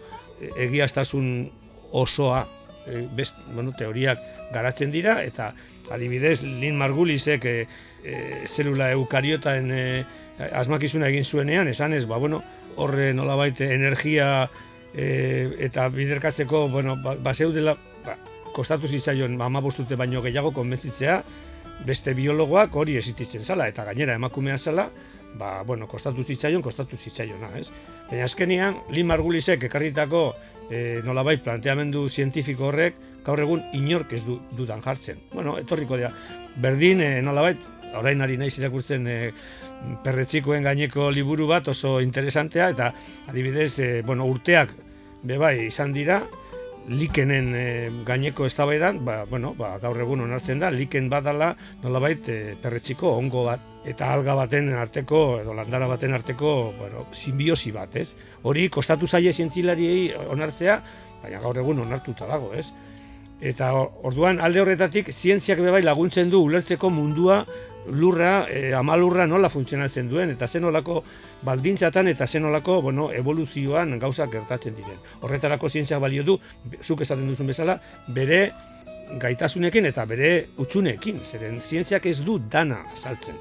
egiaztasun 0.58 1.50
osoa, 1.92 2.46
e, 2.88 3.06
best, 3.16 3.38
bueno, 3.54 3.74
teoriak 3.78 4.20
garatzen 4.54 4.92
dira, 4.92 5.22
eta 5.24 5.52
adibidez, 5.92 6.42
Lin 6.44 6.78
Margulisek 6.80 7.46
e, 7.46 7.56
e, 8.04 8.18
zelula 8.48 8.92
eukariotaen 8.96 9.72
e, 9.72 9.86
asmakizuna 10.58 11.12
egin 11.12 11.26
zuenean, 11.26 11.70
esan 11.72 11.94
ez, 11.94 12.06
ba, 12.10 12.18
bueno, 12.18 12.42
horre 12.76 13.12
nolabait 13.14 13.60
energia 13.68 14.50
e, 14.96 15.52
eta 15.68 15.88
biderkatzeko, 15.94 16.68
bueno, 16.70 16.98
ba, 17.04 17.16
ba 17.16 17.36
kostatu 18.52 18.88
zitzaion 18.88 19.38
mama 19.40 19.62
bostute 19.64 19.96
baino 19.96 20.22
gehiago 20.22 20.52
konbentzitzea, 20.52 21.22
beste 21.88 22.14
biologoak 22.14 22.76
hori 22.76 22.98
existitzen 23.00 23.44
zala, 23.44 23.68
eta 23.72 23.86
gainera 23.88 24.18
emakumea 24.20 24.58
zala, 24.58 24.90
ba, 25.40 25.62
bueno, 25.64 25.88
kostatu 25.88 26.24
zitzaion, 26.24 26.62
kostatu 26.62 26.98
zitzaiona, 26.98 27.52
ez? 27.60 27.70
Baina 28.10 28.26
azkenean, 28.28 28.82
Lin 28.92 29.08
Margulisek 29.08 29.64
ekarritako 29.70 30.24
e, 30.70 31.02
nolabait 31.06 31.44
planteamendu 31.44 32.08
zientifiko 32.10 32.70
horrek, 32.70 33.00
gaur 33.26 33.40
egun 33.40 33.62
inork 33.78 34.14
ez 34.18 34.24
du, 34.26 34.40
dudan 34.58 34.82
jartzen. 34.82 35.22
Bueno, 35.34 35.58
etorriko 35.62 36.00
dira, 36.00 36.12
berdin, 36.62 37.02
e, 37.02 37.12
nolabait, 37.26 37.62
orain 37.98 38.22
ari 38.24 38.38
naiz 38.40 38.54
irakurtzen 38.58 39.08
e, 39.08 39.18
perretxikoen 40.04 40.64
gaineko 40.64 41.10
liburu 41.12 41.48
bat 41.50 41.68
oso 41.72 42.00
interesantea 42.02 42.70
eta 42.76 42.92
adibidez 43.32 43.74
e, 43.80 43.90
bueno, 44.06 44.28
urteak 44.30 44.74
bebai 45.28 45.68
izan 45.68 45.94
dira 45.94 46.22
likenen 46.90 47.54
e, 47.56 47.66
gaineko 48.06 48.46
eztabaidan 48.50 49.04
ba, 49.06 49.24
bueno, 49.30 49.54
ba, 49.58 49.76
gaur 49.82 50.00
egun 50.02 50.24
onartzen 50.26 50.60
da 50.60 50.72
liken 50.74 51.10
badala 51.10 51.52
nolabait 51.84 52.30
e, 52.30 52.40
perretxiko 52.62 53.14
ongo 53.18 53.46
bat 53.46 53.68
eta 53.86 54.12
alga 54.14 54.36
baten 54.38 54.72
arteko 54.78 55.42
edo 55.42 55.54
landara 55.58 55.88
baten 55.90 56.14
arteko 56.14 56.74
bueno, 56.78 57.06
simbiosi 57.14 57.72
bat, 57.72 57.96
ez? 57.96 58.14
Hori 58.44 58.68
kostatu 58.70 59.08
zaie 59.08 59.34
zientzilariei 59.34 60.12
onartzea, 60.30 60.78
baina 61.24 61.42
gaur 61.42 61.58
egun 61.58 61.82
onartuta 61.86 62.28
dago, 62.30 62.54
ez? 62.54 62.68
Eta 63.42 63.72
orduan 64.06 64.40
alde 64.40 64.62
horretatik 64.62 65.10
zientziak 65.10 65.62
bebai 65.66 65.82
laguntzen 65.82 66.30
du 66.30 66.44
ulertzeko 66.46 66.92
mundua 66.94 67.42
lurra, 67.88 68.48
e, 68.50 68.74
amalurra 68.74 69.26
nola 69.28 69.50
funtzionatzen 69.50 70.10
duen, 70.10 70.32
eta 70.36 70.48
zenolako 70.48 71.02
baldintzatan 71.46 72.08
eta 72.12 72.28
zenolako 72.28 72.82
bueno, 72.82 73.10
evoluzioan 73.12 73.98
gauzak 74.00 74.32
gertatzen 74.34 74.76
diren. 74.76 75.00
Horretarako 75.22 75.70
zientzia 75.70 76.00
balio 76.00 76.24
du, 76.24 76.38
zuk 76.84 77.02
esaten 77.02 77.28
duzun 77.30 77.50
bezala, 77.50 77.80
bere 78.08 78.52
gaitasunekin 79.22 79.90
eta 79.90 80.06
bere 80.06 80.32
utxunekin, 80.62 81.20
zeren 81.26 81.60
zientziak 81.62 82.06
ez 82.06 82.22
du 82.24 82.38
dana 82.40 82.84
saltzen. 82.96 83.40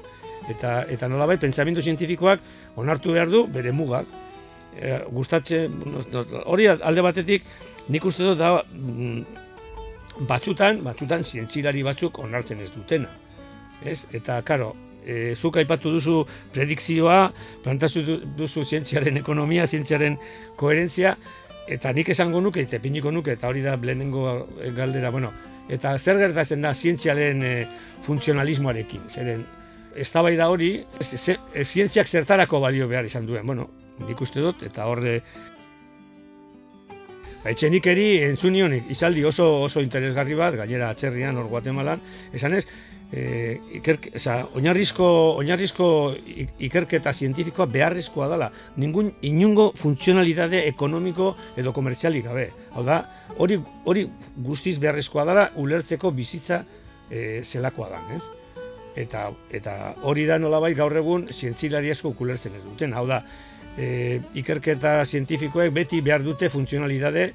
Eta, 0.49 0.81
eta 0.89 1.07
nolabait, 1.07 1.39
pentsamendu 1.39 1.81
zientifikoak 1.81 2.41
onartu 2.81 3.13
behar 3.13 3.29
du 3.29 3.45
bere 3.47 3.71
mugak. 3.71 4.09
E, 4.75 4.97
gustatzen, 5.11 5.73
hori 6.45 6.67
alde 6.71 7.01
batetik, 7.05 7.45
nik 7.89 8.05
uste 8.07 8.25
dut 8.25 8.39
da, 8.39 8.55
mm, 8.73 10.25
batzutan, 10.27 10.81
batzutan 10.83 11.23
zientzilari 11.23 11.83
batzuk 11.83 12.19
onartzen 12.23 12.59
ez 12.63 12.71
dutena 12.73 13.09
ez? 13.85 14.05
Eta, 14.13 14.41
karo, 14.47 14.73
e, 15.05 15.35
zuk 15.35 15.57
aipatu 15.61 15.91
duzu 15.93 16.21
predikzioa, 16.53 17.31
plantazu 17.63 18.03
duzu 18.37 18.65
zientziaren 18.65 19.17
ekonomia, 19.21 19.67
zientziaren 19.67 20.17
koherentzia, 20.59 21.15
eta 21.71 21.93
nik 21.93 22.11
esango 22.13 22.41
nuke, 22.41 22.65
eta 22.65 22.81
piniko 22.83 23.11
nuke, 23.11 23.35
eta 23.37 23.49
hori 23.49 23.63
da 23.65 23.77
lehenengo 23.77 24.25
galdera, 24.75 25.11
bueno, 25.11 25.31
eta 25.69 25.97
zer 25.97 26.19
gertatzen 26.21 26.61
da 26.61 26.73
zientziaren 26.73 27.43
e, 27.43 27.53
funtzionalismoarekin, 28.05 29.07
zeren, 29.09 29.45
ez 29.95 30.09
hori, 30.15 30.73
e, 30.99 31.63
zientziak 31.63 32.07
zertarako 32.07 32.59
balio 32.59 32.87
behar 32.87 33.05
izan 33.05 33.25
duen, 33.25 33.45
bueno, 33.45 33.69
nik 34.07 34.21
uste 34.21 34.39
dut, 34.39 34.63
eta 34.63 34.85
horre, 34.85 35.21
Etxenik 37.41 37.87
eri 37.89 38.19
entzunion 38.21 38.75
izaldi 38.93 39.23
oso 39.25 39.63
oso 39.63 39.81
interesgarri 39.81 40.35
bat, 40.37 40.53
gainera 40.59 40.91
atzerrian 40.93 41.39
hor 41.41 41.47
Guatemalan, 41.49 42.01
esan 42.37 42.53
ez, 42.53 42.67
e, 43.11 43.59
ikerke, 43.77 44.13
oza, 44.15 44.37
oinarrizko, 44.55 45.07
oinarrizko 45.41 45.87
ikerketa 46.63 47.13
zientifikoa 47.13 47.67
beharrezkoa 47.71 48.29
dela. 48.31 48.49
Ningun 48.81 49.11
inungo 49.27 49.71
funtzionalitate 49.77 50.65
ekonomiko 50.69 51.35
edo 51.59 51.73
komertzialik 51.75 52.25
gabe. 52.25 52.49
Hau 52.75 52.85
da, 52.87 53.01
hori, 53.37 53.59
hori 53.85 54.07
guztiz 54.37 54.77
beharrezkoa 54.79 55.25
dela 55.27 55.49
ulertzeko 55.61 56.11
bizitza 56.15 56.63
e, 57.09 57.41
zelakoa 57.43 57.89
da, 57.91 58.01
ez? 58.15 58.23
Eta, 59.01 59.29
eta 59.55 59.77
hori 60.07 60.25
da 60.27 60.37
nolabait 60.39 60.75
gaur 60.75 60.95
egun 60.99 61.27
zientzilari 61.31 61.91
asko 61.91 62.15
ulertzen 62.19 62.55
ez 62.55 62.63
duten. 62.63 62.93
Hau 62.93 63.05
da, 63.07 63.21
e, 63.77 64.19
ikerketa 64.39 65.01
zientifikoek 65.05 65.71
beti 65.73 66.01
behar 66.01 66.23
dute 66.23 66.49
funtzionalitate 66.49 67.31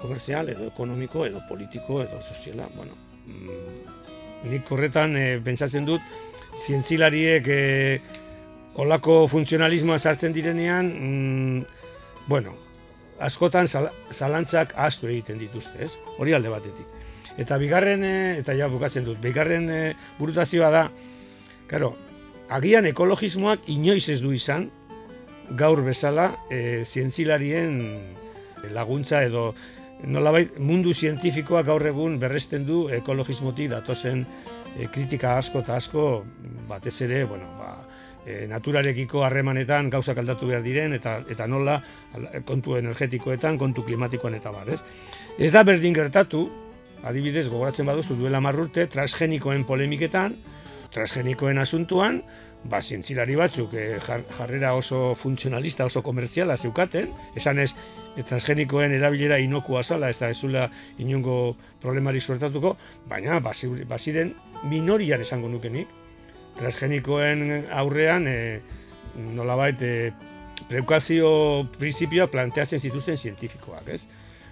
komerzial 0.00 0.48
edo 0.48 0.70
ekonomiko 0.70 1.26
edo 1.26 1.42
politiko 1.48 2.00
edo 2.02 2.20
soziala, 2.22 2.66
bueno, 2.74 2.96
mm, 3.26 4.01
nik 4.48 4.68
horretan 4.70 5.16
e, 5.16 5.26
pentsatzen 5.44 5.86
dut 5.86 6.00
zientzilariek 6.62 7.48
e, 7.48 7.62
olako 8.82 9.26
funtzionalismoa 9.28 9.98
sartzen 9.98 10.32
direnean 10.32 10.92
mm, 10.92 11.64
bueno, 12.26 12.54
askotan 13.22 13.68
zalantzak 13.68 14.74
astu 14.76 15.08
egiten 15.10 15.40
dituzte, 15.40 15.84
ez? 15.84 15.96
Hori 16.18 16.34
alde 16.34 16.52
batetik. 16.52 16.86
Eta 17.40 17.58
bigarren, 17.60 18.04
e, 18.04 18.14
eta 18.42 18.54
ja 18.56 18.68
bukatzen 18.72 19.06
dut, 19.06 19.20
bigarren 19.22 19.68
e, 19.70 19.82
burutazioa 20.18 20.70
da, 20.72 20.86
karo, 21.70 21.94
agian 22.52 22.86
ekologismoak 22.90 23.68
inoiz 23.72 24.08
ez 24.12 24.20
du 24.20 24.34
izan, 24.36 24.68
gaur 25.58 25.82
bezala, 25.84 26.30
e, 26.50 26.82
zientzilarien 26.84 27.78
laguntza 28.72 29.22
edo 29.26 29.52
nolabait 30.06 30.58
mundu 30.58 30.94
zientifikoa 30.94 31.62
gaur 31.62 31.86
egun 31.86 32.18
berresten 32.18 32.66
du 32.66 32.86
ekologismotik 32.90 33.70
datozen 33.70 34.24
e, 34.78 34.88
kritika 34.90 35.36
asko 35.38 35.62
eta 35.62 35.76
asko 35.76 36.24
batez 36.68 37.00
ere, 37.06 37.24
bueno, 37.24 37.46
ba, 37.58 37.76
e, 38.26 38.46
naturarekiko 38.50 39.22
harremanetan 39.24 39.90
gauzak 39.90 40.18
aldatu 40.18 40.48
behar 40.50 40.62
diren 40.64 40.96
eta 40.98 41.20
eta 41.30 41.46
nola 41.46 41.78
kontu 42.44 42.76
energetikoetan, 42.80 43.58
kontu 43.58 43.84
klimatikoan 43.86 44.38
eta 44.40 44.52
bar, 44.54 44.72
ez? 44.74 44.80
Ez 45.38 45.52
da 45.52 45.62
berdin 45.64 45.94
gertatu, 45.94 46.46
adibidez 47.02 47.48
gogoratzen 47.48 47.86
baduzu 47.86 48.16
duela 48.18 48.40
marrurte 48.40 48.86
transgenikoen 48.90 49.64
polemiketan, 49.66 50.36
transgenikoen 50.92 51.58
asuntuan, 51.58 52.22
ba, 52.64 52.80
zientzilari 52.82 53.36
batzuk 53.36 53.74
e, 53.74 53.86
jarrera 54.02 54.74
oso 54.74 55.14
funtzionalista, 55.18 55.86
oso 55.86 56.02
komerziala 56.02 56.56
zeukaten, 56.56 57.10
esan 57.36 57.58
ez, 57.62 57.72
e, 58.16 58.22
transgenikoen 58.22 58.94
erabilera 58.96 59.38
inokua 59.42 59.82
zala, 59.82 60.10
ez 60.10 60.18
da 60.20 60.30
ez 60.30 60.38
zula 60.38 60.68
inungo 61.02 61.56
problemari 61.82 62.20
suertatuko, 62.20 62.76
baina 63.08 63.40
baziren 63.40 64.34
minorian 64.70 65.20
esango 65.20 65.50
nukenik. 65.50 65.88
Transgenikoen 66.58 67.66
aurrean, 67.72 68.28
e, 68.28 68.60
nolabait, 69.34 69.82
e, 69.82 70.12
preukazio 70.68 71.30
prinsipioa 71.78 72.28
planteatzen 72.30 72.80
zituzten 72.80 73.16
zientifikoak, 73.16 73.88
ez? 73.88 74.04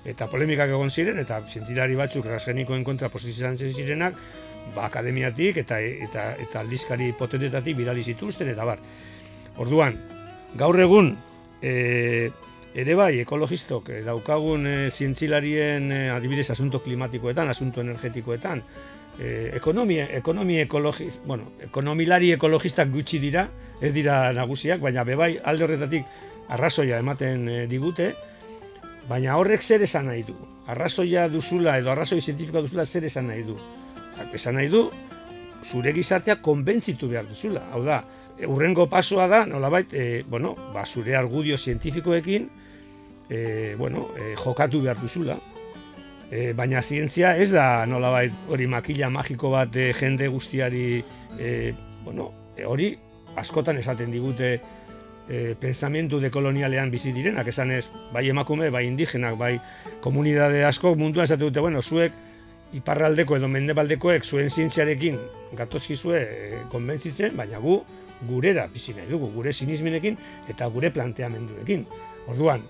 Eta 0.08 0.26
polemikak 0.32 0.72
egon 0.72 0.90
ziren, 0.90 1.18
eta 1.20 1.42
zientilari 1.46 1.96
batzuk 1.96 2.24
transgenikoen 2.24 2.84
kontra 2.84 3.10
posizioan 3.12 3.58
zirenak, 3.60 4.16
ba, 4.74 4.86
akademiatik 4.86 5.62
eta 5.64 5.80
eta 5.80 6.34
eta 6.38 6.60
aldizkari 6.60 7.12
potentetatik 7.18 7.76
bidali 7.76 8.04
zituzten 8.04 8.48
eta 8.52 8.64
bar. 8.64 8.80
Orduan, 9.60 9.96
gaur 10.56 10.78
egun 10.80 11.14
e, 11.62 12.30
ere 12.74 12.94
bai 12.94 13.18
ekologistok 13.24 13.90
e, 13.90 14.00
daukagun 14.06 14.66
e, 14.66 14.76
zientzilarien 14.90 15.90
e, 15.92 16.00
adibidez 16.14 16.50
asunto 16.54 16.80
klimatikoetan, 16.84 17.50
asunto 17.50 17.82
energetikoetan, 17.82 18.62
e, 19.18 19.50
ekonomia, 19.58 20.06
ekonomia 20.16 20.64
ekologis, 20.68 21.20
bueno, 21.26 21.52
ekonomilari 21.66 22.32
ekologistak 22.36 22.90
gutxi 22.94 23.20
dira, 23.22 23.48
ez 23.80 23.92
dira 23.96 24.30
nagusiak, 24.36 24.80
baina 24.80 25.04
bebai 25.04 25.36
alde 25.44 25.66
horretatik 25.66 26.06
arrazoia 26.50 26.98
ematen 27.02 27.48
e, 27.48 27.60
digute, 27.70 28.12
baina 29.10 29.36
horrek 29.40 29.62
zer 29.62 29.82
esan 29.82 30.06
nahi 30.10 30.22
du? 30.26 30.36
Arrazoia 30.70 31.26
duzula 31.28 31.78
edo 31.80 31.90
arrazoi 31.90 32.20
zientifikoa 32.20 32.62
duzula 32.66 32.86
zer 32.86 33.08
esan 33.10 33.30
nahi 33.30 33.42
du? 33.46 33.56
Esan 34.34 34.58
nahi 34.58 34.68
du, 34.72 34.88
zure 35.64 35.92
gizartea 35.96 36.40
konbentzitu 36.42 37.08
behar 37.08 37.28
duzula. 37.28 37.66
Hau 37.72 37.82
da, 37.84 38.02
urrengo 38.48 38.86
pasoa 38.90 39.28
da, 39.28 39.44
nolabait, 39.46 39.92
e, 39.92 40.24
bueno, 40.28 40.54
ba, 40.74 40.86
zure 40.86 41.16
argudio 41.16 41.58
zientifikoekin, 41.58 42.48
e, 43.28 43.74
bueno, 43.78 44.08
e, 44.18 44.34
jokatu 44.36 44.80
behar 44.82 45.00
duzula. 45.00 45.38
E, 46.30 46.52
baina 46.54 46.82
zientzia 46.82 47.34
ez 47.42 47.50
da 47.50 47.84
nolabait 47.90 48.32
hori 48.48 48.68
makila 48.70 49.10
magiko 49.10 49.50
bat 49.50 49.74
e, 49.76 49.92
jende 49.98 50.28
guztiari, 50.28 51.02
e, 51.38 51.72
bueno, 52.04 52.30
e, 52.56 52.64
hori 52.64 52.92
askotan 53.40 53.78
esaten 53.78 54.12
digute 54.14 54.60
e, 55.30 55.54
pensamentu 55.58 56.20
dekolonialean 56.22 56.90
bizi 56.90 57.12
direnak, 57.14 57.50
esan 57.50 57.70
ez, 57.74 57.88
bai 58.14 58.28
emakume, 58.30 58.70
bai 58.70 58.86
indigenak, 58.86 59.36
bai 59.38 59.56
komunidade 60.02 60.64
asko 60.64 60.94
munduan 60.98 61.26
esate 61.26 61.44
dute, 61.44 61.60
bueno, 61.60 61.82
zuek 61.82 62.12
iparraldeko 62.76 63.36
edo 63.36 63.48
mendebaldekoek 63.50 64.24
zuen 64.24 64.50
zientziarekin 64.50 65.18
gatozkizue 65.58 66.20
e, 66.20 66.60
konbentzitzen, 66.70 67.34
baina 67.36 67.58
gu 67.62 67.80
gurera 68.28 68.66
bizi 68.70 68.94
nahi 68.94 69.08
dugu, 69.10 69.30
gure 69.34 69.52
sinismenekin 69.52 70.18
eta 70.52 70.68
gure 70.72 70.90
planteamenduekin. 70.94 71.86
Orduan, 72.28 72.62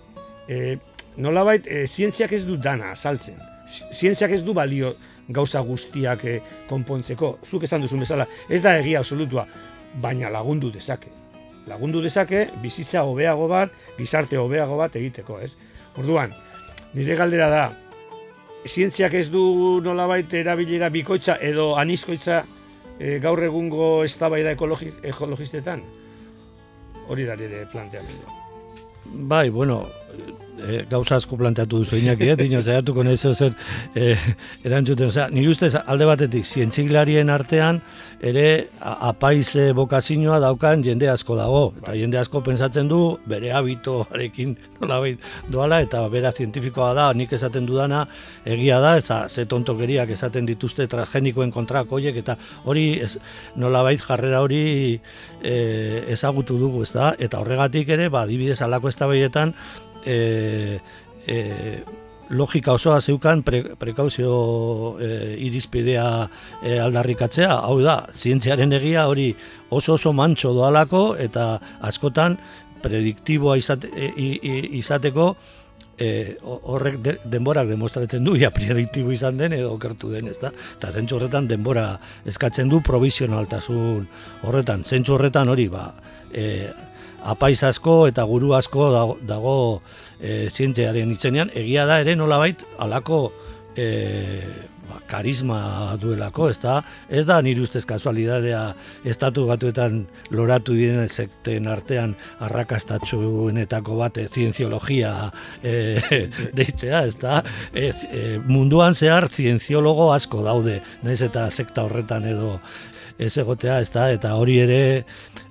e, 0.49 0.79
nolabait, 1.17 1.67
e, 1.67 1.87
zientziak 1.87 2.33
ez 2.33 2.45
du 2.47 2.57
dana 2.57 2.93
azaltzen. 2.95 3.39
Zientziak 3.69 4.33
ez 4.35 4.43
du 4.47 4.55
balio 4.55 4.95
gauza 5.29 5.61
guztiak 5.67 6.25
e, 6.25 6.41
konpontzeko. 6.71 7.39
Zuk 7.47 7.67
esan 7.67 7.83
duzu 7.85 7.99
bezala, 8.01 8.27
ez 8.49 8.63
da 8.63 8.77
egia 8.79 9.03
absolutua, 9.03 9.47
baina 10.01 10.31
lagundu 10.31 10.71
dezake. 10.75 11.11
Lagundu 11.69 12.01
dezake, 12.03 12.47
bizitza 12.63 13.05
hobeago 13.07 13.47
bat, 13.51 13.75
gizarte 13.99 14.39
hobeago 14.39 14.79
bat 14.81 14.97
egiteko, 14.97 15.39
ez? 15.45 15.55
Orduan, 15.99 16.33
nire 16.95 17.17
galdera 17.19 17.51
da, 17.53 17.65
zientziak 18.67 19.15
ez 19.15 19.29
du 19.31 19.81
nolabait 19.85 20.33
erabilera 20.35 20.91
bikoitza 20.91 21.39
edo 21.41 21.75
anizkoitza 21.81 22.43
e, 22.99 23.19
gaur 23.19 23.43
egungo 23.45 24.05
eztabaida 24.05 24.53
ekologistetan? 24.53 25.83
Hori 27.11 27.25
da 27.27 27.37
nire 27.37 27.65
planteamendua. 27.73 28.37
Bai, 29.11 29.49
bueno, 29.51 29.83
e, 30.67 30.85
gauza 30.91 31.17
asko 31.17 31.37
planteatu 31.37 31.81
duzu 31.83 31.99
inaki, 32.01 32.31
eh? 32.33 32.37
dino, 32.37 32.61
zaiatuko 32.63 33.05
nezo 33.07 33.33
zer 33.35 33.55
e, 33.95 34.15
erantzuten. 34.65 35.11
Osea, 35.11 35.29
nire 35.33 35.51
ustez 35.53 35.73
alde 35.81 36.09
batetik, 36.09 36.45
zientziklarien 36.45 37.31
artean, 37.33 37.81
ere 38.21 38.69
apaiz 38.81 39.73
bokazioa 39.77 40.41
daukan 40.43 40.85
jende 40.85 41.09
asko 41.11 41.37
dago. 41.39 41.63
Eta 41.81 41.97
jende 41.97 42.21
asko 42.21 42.43
pensatzen 42.45 42.89
du, 42.91 43.01
bere 43.31 43.53
habitoarekin 43.57 44.57
nola 44.81 45.01
doala, 45.49 45.81
eta 45.87 46.03
bera 46.13 46.33
zientifikoa 46.33 46.93
da, 46.97 47.09
nik 47.17 47.33
esaten 47.37 47.67
dudana, 47.69 48.05
egia 48.45 48.81
da, 48.81 48.97
eza, 49.01 49.23
ze 49.29 49.47
tontokeriak 49.49 50.11
esaten 50.17 50.49
dituzte 50.49 50.87
transgenikoen 50.91 51.53
kontrakoiek, 51.55 52.21
eta 52.23 52.37
hori, 52.65 53.01
ez, 53.01 53.17
nola 53.57 53.85
jarrera 54.01 54.41
hori 54.45 55.01
e, 55.43 55.55
ezagutu 56.13 56.59
dugu, 56.59 56.85
ez 56.85 56.93
da? 56.93 57.15
Eta 57.19 57.41
horregatik 57.41 57.89
ere, 57.89 58.09
ba, 58.13 58.27
dibidez 58.29 58.61
alako 58.63 58.89
ez 58.89 58.97
e, 60.07 60.79
e, 61.27 61.39
logika 62.31 62.73
osoa 62.73 63.01
zeukan 63.01 63.43
pre, 63.43 63.63
prekauzio 63.79 64.97
e, 65.01 65.37
irizpidea 65.47 66.07
e, 66.63 66.79
aldarrikatzea, 66.79 67.53
hau 67.59 67.81
da, 67.83 68.05
zientziaren 68.15 68.73
egia 68.79 69.09
hori 69.11 69.33
oso 69.71 69.95
oso 69.99 70.13
mantxo 70.13 70.55
doalako 70.55 71.15
eta 71.19 71.59
askotan 71.87 72.39
prediktiboa 72.83 73.59
izate, 73.61 73.91
e, 73.91 74.37
izateko 74.79 75.35
e, 76.01 76.37
horrek 76.41 77.01
denborak 77.29 77.69
demostratzen 77.69 78.25
du, 78.25 78.37
ja 78.41 78.51
prediktibo 78.55 79.13
izan 79.13 79.37
den 79.41 79.55
edo 79.59 79.75
okertu 79.75 80.11
den, 80.15 80.31
ezta? 80.33 80.53
Eta 80.79 80.93
zentsu 80.95 81.19
horretan 81.19 81.49
denbora 81.51 81.93
eskatzen 82.29 82.71
du 82.73 82.81
provisionaltasun 82.87 84.07
horretan, 84.49 84.85
zentsu 84.85 85.19
horretan 85.19 85.53
hori, 85.53 85.69
ba, 85.73 85.91
e, 86.33 86.71
apaiz 87.25 87.63
asko 87.65 88.07
eta 88.09 88.25
guru 88.29 88.55
asko 88.57 88.91
dago, 88.95 89.19
dago 89.23 89.57
e, 90.21 90.49
zientziaren 90.51 91.13
itzenean, 91.13 91.53
egia 91.55 91.87
da 91.89 92.01
ere 92.03 92.17
nolabait 92.17 92.65
alako 92.79 93.31
e, 93.77 93.87
ba, 94.91 95.01
karisma 95.11 95.61
duelako, 96.01 96.49
ez 96.51 96.59
da, 96.63 96.81
ez 97.09 97.25
da 97.29 97.41
nire 97.45 97.63
ustez 97.65 97.85
kasualidadea 97.89 98.63
estatu 99.09 99.47
batuetan 99.49 100.03
loratu 100.35 100.77
diren 100.79 101.09
sekten 101.09 101.69
artean 101.71 102.15
arrakastatxuenetako 102.47 103.99
bat 104.01 104.21
e, 104.21 104.27
zientziologia 104.29 105.15
e, 105.63 105.75
deitzea, 106.59 107.05
ez 107.07 107.17
da, 107.21 107.43
ez, 107.73 108.05
e, 108.11 108.39
munduan 108.47 108.97
zehar 108.97 109.29
zientziologo 109.31 110.11
asko 110.15 110.45
daude, 110.47 110.81
naiz 111.07 111.21
eta 111.27 111.49
sekta 111.51 111.87
horretan 111.89 112.29
edo 112.31 112.57
ez 113.21 113.37
egotea, 113.39 113.81
ez 113.85 113.91
da, 113.93 114.09
eta 114.15 114.33
hori 114.41 114.57
ere 114.63 114.81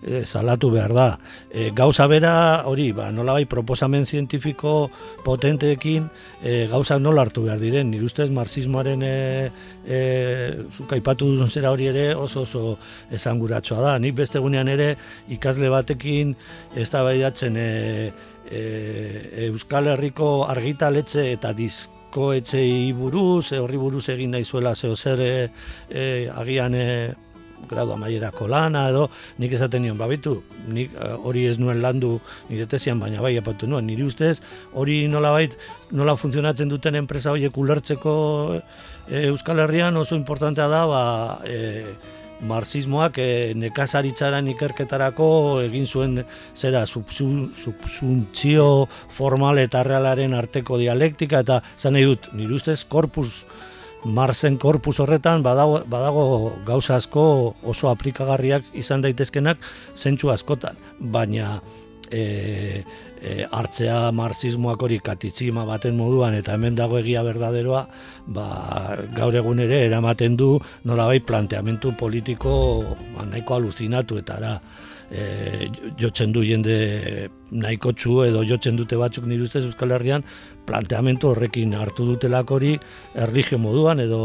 e, 0.02 0.24
salatu 0.26 0.72
behar 0.74 0.94
da. 0.96 1.10
E, 1.52 1.70
gauza 1.76 2.08
bera, 2.10 2.34
hori, 2.70 2.90
ba, 2.98 3.12
nola 3.14 3.36
bai, 3.38 3.46
proposamen 3.50 4.08
zientifiko 4.10 4.74
potenteekin 5.26 6.08
e, 6.42 6.66
gauza 6.72 6.98
nola 7.00 7.28
hartu 7.28 7.46
behar 7.46 7.62
diren. 7.62 7.92
Nire 7.94 8.08
ustez, 8.10 8.30
marxismoaren 8.34 9.06
e, 9.06 9.14
e, 9.86 10.00
zukaipatu 10.78 11.30
duzun 11.36 11.54
zera 11.54 11.74
hori 11.76 11.92
ere 11.92 12.10
oso 12.16 12.44
oso 12.48 12.64
esanguratsoa 13.14 13.86
da. 13.86 13.94
Nik 14.02 14.18
beste 14.18 14.42
gunean 14.42 14.68
ere 14.72 14.96
ikasle 15.30 15.70
batekin 15.70 16.36
ez 16.76 16.90
da 16.90 17.06
e, 17.12 18.12
e, 18.50 19.46
Euskal 19.48 19.94
Herriko 19.94 20.46
argitaletxe 20.50 21.32
eta 21.34 21.54
dizko 21.54 22.32
etxei 22.34 22.92
buruz, 22.98 23.52
horri 23.54 23.78
buruz 23.78 24.08
egin 24.10 24.32
daizuela 24.32 24.76
zeo 24.76 24.96
zer 24.96 25.20
e, 25.22 26.30
agian 26.34 26.74
e, 26.74 26.86
gradu 27.70 27.94
amaierako 27.94 28.48
lana 28.48 28.88
edo 28.90 29.10
nik 29.40 29.54
esaten 29.54 29.84
nion 29.84 29.98
babitu, 29.98 30.44
nik 30.68 30.94
uh, 30.96 31.18
hori 31.26 31.46
ez 31.50 31.58
nuen 31.60 31.82
landu 31.82 32.20
nire 32.50 32.66
tesian, 32.70 33.00
baina 33.00 33.22
bai 33.22 33.36
apatu 33.38 33.68
nuen, 33.68 33.86
nire 33.88 34.06
ustez 34.08 34.40
hori 34.74 35.08
nola 35.08 35.32
bait, 35.36 35.58
nola 35.92 36.16
funtzionatzen 36.16 36.70
duten 36.70 36.96
enpresa 36.96 37.32
horiek 37.34 37.58
ulertzeko 37.58 38.14
e, 39.10 39.26
Euskal 39.28 39.60
Herrian 39.60 39.98
oso 39.98 40.16
importantea 40.16 40.68
da 40.72 40.86
ba, 40.88 41.04
e, 41.46 41.96
marxismoak 42.48 43.18
e, 43.20 43.54
nekazaritzaren 43.60 44.48
ikerketarako 44.54 45.30
egin 45.66 45.88
zuen 45.88 46.24
zera 46.56 46.86
subsuntzio 46.88 48.68
formal 49.12 49.60
eta 49.60 49.84
realaren 49.84 50.34
arteko 50.38 50.78
dialektika 50.80 51.44
eta 51.46 51.62
zan 51.78 51.94
nahi 51.98 52.06
dut, 52.08 52.32
nire 52.34 52.56
ustez 52.56 52.86
korpus 52.88 53.46
Marsen 54.06 54.58
korpus 54.58 55.00
horretan 55.04 55.44
badago, 55.44 55.82
badago 55.92 56.54
gauza 56.66 56.96
asko 56.96 57.56
oso 57.68 57.90
aplikagarriak 57.92 58.72
izan 58.80 59.04
daitezkenak 59.04 59.60
zentsu 59.96 60.32
askotan, 60.32 60.78
baina 61.00 61.60
e, 62.12 62.84
e, 63.22 63.46
hartzea 63.52 64.12
marxismoak 64.16 64.84
hori 64.88 65.00
katitzima 65.04 65.66
baten 65.68 65.98
moduan 65.98 66.38
eta 66.38 66.56
hemen 66.56 66.78
dago 66.80 67.00
egia 67.00 67.24
berdaderoa, 67.28 67.86
ba, 68.28 68.46
gaur 69.16 69.36
egun 69.36 69.60
ere 69.66 69.84
eramaten 69.88 70.38
du 70.40 70.54
nolabait 70.86 71.26
planteamentu 71.26 71.94
politiko 72.00 72.54
ba, 73.16 73.28
nahiko 73.28 73.60
aluzinatu 73.60 74.22
eta 74.24 74.40
ara, 74.40 74.54
e, 75.12 75.70
jotzen 76.00 76.34
du 76.34 76.44
jende 76.46 77.30
nahiko 77.52 77.94
txu 77.94 78.24
edo 78.28 78.44
jotzen 78.48 78.78
dute 78.80 78.98
batzuk 79.00 79.26
nire 79.28 79.44
ustez 79.44 79.66
Euskal 79.66 79.92
Herrian 79.98 80.24
planteamentu 80.70 81.34
horrekin 81.34 81.74
hartu 81.76 82.06
dutelak 82.14 82.52
hori 82.54 82.76
erligio 83.28 83.58
moduan 83.62 84.00
edo 84.06 84.22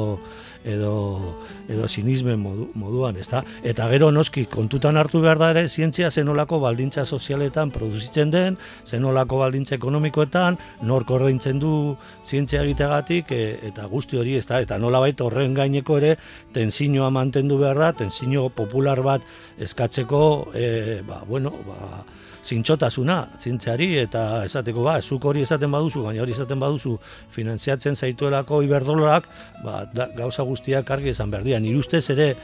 edo 0.65 1.37
edo 1.69 1.89
sinismen 1.89 2.41
modu, 2.41 2.67
moduan, 2.77 3.17
ezta? 3.21 3.43
Eta 3.65 3.87
gero 3.93 4.11
noski 4.13 4.45
kontutan 4.53 4.97
hartu 5.01 5.21
behar 5.25 5.39
da 5.41 5.51
ere 5.55 5.65
zientzia 5.69 6.11
zenolako 6.11 6.59
baldintza 6.61 7.05
sozialetan 7.05 7.71
produzitzen 7.73 8.33
den, 8.33 8.59
zenolako 8.85 9.39
baldintza 9.41 9.77
ekonomikoetan, 9.77 10.59
nor 10.83 11.07
korreintzen 11.09 11.61
du 11.61 11.97
zientzia 12.25 12.65
egitegatik 12.65 13.33
e, 13.33 13.43
eta 13.71 13.87
guzti 13.93 14.21
hori, 14.21 14.37
ezta? 14.41 14.61
Eta 14.65 14.79
nolabait 14.81 15.21
horren 15.21 15.55
gaineko 15.57 15.99
ere 16.01 16.17
tensioa 16.53 17.11
mantendu 17.13 17.61
behar 17.61 17.81
da, 17.81 17.93
tensio 18.05 18.49
popular 18.49 19.01
bat 19.05 19.25
eskatzeko, 19.61 20.25
e, 20.53 21.01
ba, 21.07 21.23
bueno, 21.29 21.53
ba, 21.69 22.05
zintxotasuna 22.45 23.19
zintzeari 23.41 23.95
eta 24.03 24.45
esateko 24.45 24.85
ba, 24.85 24.99
zuk 25.01 25.25
hori 25.25 25.45
esaten 25.47 25.73
baduzu, 25.73 26.05
baina 26.05 26.23
hori 26.23 26.35
esaten 26.37 26.61
baduzu 26.61 26.99
finantziatzen 27.35 27.97
zaituelako 27.97 28.63
iberdolorak, 28.67 29.29
ba, 29.65 29.85
gauza 30.17 30.45
guztiak 30.45 30.91
argi 30.91 31.15
esan 31.15 31.33
berdian. 31.33 31.65
Irustez 31.65 32.05
ere 32.15 32.35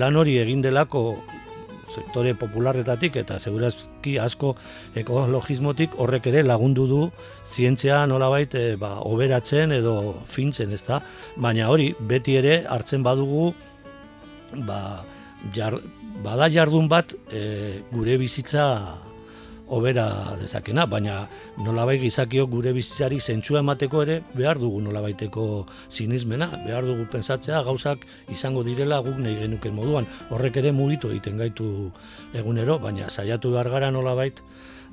lan 0.00 0.16
hori 0.16 0.38
egin 0.40 0.64
delako 0.64 1.04
sektore 1.90 2.36
popularretatik 2.38 3.16
eta 3.18 3.38
segurazki 3.42 4.16
asko 4.22 4.54
ekologismotik 5.00 5.96
horrek 5.98 6.28
ere 6.30 6.44
lagundu 6.46 6.86
du 6.86 7.00
zientzia 7.50 8.04
nolabait 8.06 8.54
e, 8.54 8.64
ba, 8.80 8.96
oberatzen 9.10 9.74
edo 9.74 9.96
fintzen, 10.30 10.72
ezta? 10.76 11.00
Baina 11.36 11.68
hori 11.70 11.90
beti 12.00 12.38
ere 12.38 12.60
hartzen 12.70 13.02
badugu 13.06 13.50
ba, 14.66 14.80
jar, 15.56 15.80
bada 16.24 16.50
jardun 16.52 16.88
bat 16.88 17.14
e, 17.32 17.82
gure 17.90 18.18
bizitza 18.22 18.66
obera 19.70 20.36
dezakena, 20.40 20.84
baina 20.90 21.28
nolabait 21.62 22.00
gizakiok 22.02 22.50
gure 22.50 22.72
bizitzari 22.74 23.20
zentsua 23.20 23.62
emateko 23.62 24.02
ere 24.02 24.20
behar 24.34 24.58
dugu 24.58 24.80
nolabaiteko 24.82 25.44
sinismena, 25.88 26.50
behar 26.66 26.86
dugu 26.88 27.06
pensatzea 27.12 27.62
gauzak 27.66 28.02
izango 28.34 28.64
direla 28.66 29.00
guk 29.06 29.20
nahi 29.22 29.38
genuken 29.44 29.74
moduan, 29.74 30.08
horrek 30.30 30.58
ere 30.62 30.74
mugitu 30.74 31.12
egiten 31.14 31.38
gaitu 31.38 31.90
egunero, 32.34 32.80
baina 32.82 33.08
saiatu 33.08 33.54
behar 33.54 33.70
gara 33.70 33.92
nolabait 33.94 34.42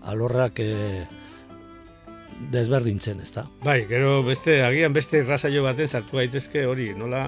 alorrak 0.06 0.62
e, 0.62 0.72
desberdintzen, 2.54 3.22
ez 3.26 3.34
da? 3.34 3.48
Bai, 3.66 3.82
gero 3.90 4.22
beste, 4.24 4.62
agian 4.63 4.94
beste 4.94 5.24
rasaio 5.26 5.66
baten 5.66 5.90
zartu 5.90 6.22
daitezke 6.22 6.66
hori, 6.70 6.92
nola 6.98 7.28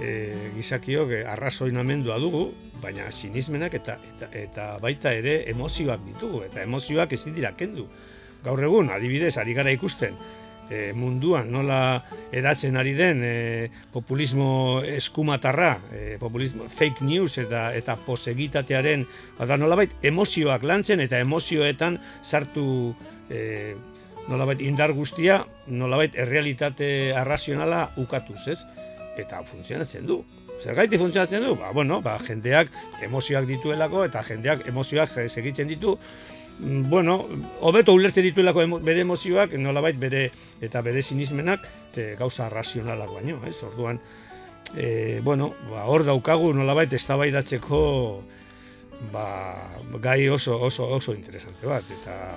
e, 0.00 0.50
gizakiok 0.56 1.12
e, 1.18 1.24
arrazoinamendua 1.28 2.18
dugu, 2.22 2.46
baina 2.82 3.10
sinismenak 3.12 3.74
eta, 3.80 3.98
eta, 4.14 4.30
eta 4.44 4.68
baita 4.82 5.12
ere 5.14 5.42
emozioak 5.50 6.04
ditugu, 6.06 6.44
eta 6.48 6.62
emozioak 6.62 7.12
ezin 7.16 7.34
dira 7.36 7.54
kendu. 7.58 7.86
Gaur 8.44 8.60
egun, 8.64 8.90
adibidez, 8.92 9.36
ari 9.40 9.54
gara 9.56 9.72
ikusten, 9.72 10.18
e, 10.70 10.92
munduan 10.96 11.50
nola 11.52 12.04
edatzen 12.32 12.76
ari 12.76 12.94
den 12.96 13.22
e, 13.24 13.34
populismo 13.92 14.82
eskumatarra, 14.84 15.78
e, 15.92 16.04
populismo 16.20 16.68
fake 16.68 17.04
news 17.04 17.38
eta 17.42 17.70
eta 17.76 17.96
posegitatearen, 18.06 19.06
bada 19.38 19.58
nolabait 19.60 19.92
emozioak 20.02 20.64
lantzen 20.64 21.00
eta 21.04 21.20
emozioetan 21.24 21.98
sartu 22.22 22.94
e, 23.30 23.74
nolabait 24.28 24.60
indar 24.64 24.94
guztia, 24.96 25.42
nolabait 25.68 26.14
errealitate 26.16 27.12
arrazionala 27.16 27.90
ukatuz, 28.00 28.40
ez? 28.48 28.62
Eta 29.20 29.42
funtzionatzen 29.46 30.06
du. 30.06 30.22
Zergaiti 30.62 30.98
funtzionatzen 30.98 31.44
du? 31.44 31.54
Ba, 31.58 31.72
bueno, 31.72 32.00
ba, 32.02 32.16
jendeak 32.22 32.70
emozioak 33.04 33.46
dituelako 33.48 34.04
eta 34.08 34.22
jendeak 34.26 34.66
emozioak 34.70 35.16
segitzen 35.28 35.68
ditu. 35.68 35.96
Mm, 36.58 36.88
bueno, 36.90 37.18
hobeto 37.60 37.94
ulertzen 37.94 38.26
dituelako 38.28 38.66
bere 38.84 39.02
emozioak, 39.02 39.56
nolabait 39.58 39.98
bere 39.98 40.28
eta 40.62 40.82
bere 40.82 41.02
sinismenak 41.02 41.64
te, 41.94 42.14
gauza 42.18 42.48
razionalak 42.48 43.10
baino, 43.10 43.40
ez? 43.48 43.56
Orduan, 43.66 44.00
e, 44.76 45.20
bueno, 45.24 45.52
ba, 45.70 45.84
hor 45.90 46.06
daukagu 46.06 46.52
nolabait 46.54 46.92
eztabaidatzeko 46.92 47.80
ba, 49.12 49.80
gai 50.00 50.28
oso, 50.28 50.60
oso, 50.60 50.88
oso 50.88 51.14
interesante 51.14 51.66
bat. 51.66 51.84
Eta, 52.00 52.36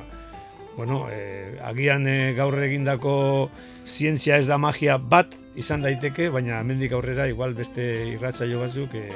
bueno, 0.75 1.07
e, 1.11 1.57
agian 1.63 2.07
e, 2.07 2.33
gaur 2.37 2.57
egindako 2.61 3.49
zientzia 3.85 4.37
ez 4.37 4.47
da 4.47 4.57
magia 4.57 4.97
bat, 4.97 5.33
izan 5.57 5.81
daiteke, 5.81 6.29
baina 6.33 6.61
hemendik 6.61 6.93
aurrera 6.93 7.27
igual 7.27 7.55
beste 7.57 7.83
irratsaio 8.13 8.61
batzuk 8.61 8.93
e, 8.95 9.07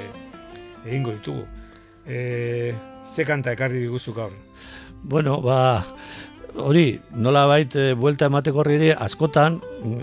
egingo 0.86 1.14
ditugu. 1.14 1.46
E, 2.06 2.74
ze 3.06 3.24
kanta 3.24 3.54
ekarri 3.54 3.84
diguzu 3.84 4.14
gaur? 4.16 4.34
Bueno, 5.02 5.40
ba, 5.42 5.84
hori, 6.62 7.00
nola 7.14 7.44
bait, 7.46 7.74
e, 7.76 7.94
buelta 7.94 8.26
emateko 8.30 8.62
horri 8.62 8.90
askotan, 8.90 9.60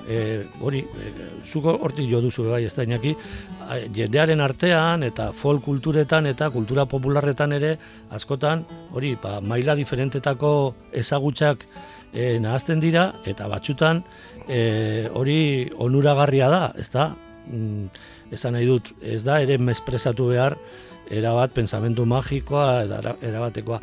e, 0.07 0.45
hori, 0.61 0.79
e, 0.79 1.29
zuko 1.45 1.75
hortik 1.83 2.09
jo 2.09 2.21
duzu 2.23 2.47
bai, 2.49 2.63
ez 2.65 2.73
da 2.75 2.87
inaki, 2.87 3.15
jendearen 3.93 4.41
artean 4.41 5.03
eta 5.03 5.29
folk 5.33 5.63
kulturetan 5.67 6.25
eta 6.25 6.49
kultura 6.49 6.87
popularretan 6.89 7.53
ere, 7.53 7.75
askotan, 8.15 8.65
hori, 8.95 9.15
ba, 9.21 9.39
maila 9.41 9.75
diferentetako 9.75 10.73
ezagutxak 11.03 11.67
e, 12.13 12.39
nahazten 12.39 12.79
dira, 12.79 13.11
eta 13.29 13.47
batxutan 13.51 14.03
e, 14.49 15.09
hori 15.13 15.69
onuragarria 15.77 16.49
da, 16.49 16.63
ez 16.77 16.89
da? 16.91 17.11
Mm, 17.49 17.89
esan 18.33 18.57
nahi 18.57 18.67
dut, 18.67 18.91
ez 19.01 19.21
da 19.25 19.39
ere 19.41 19.57
mespresatu 19.61 20.29
behar 20.33 20.57
erabat 21.09 21.53
pensamentu 21.55 22.05
magikoa, 22.05 22.83
erabatekoa. 23.21 23.79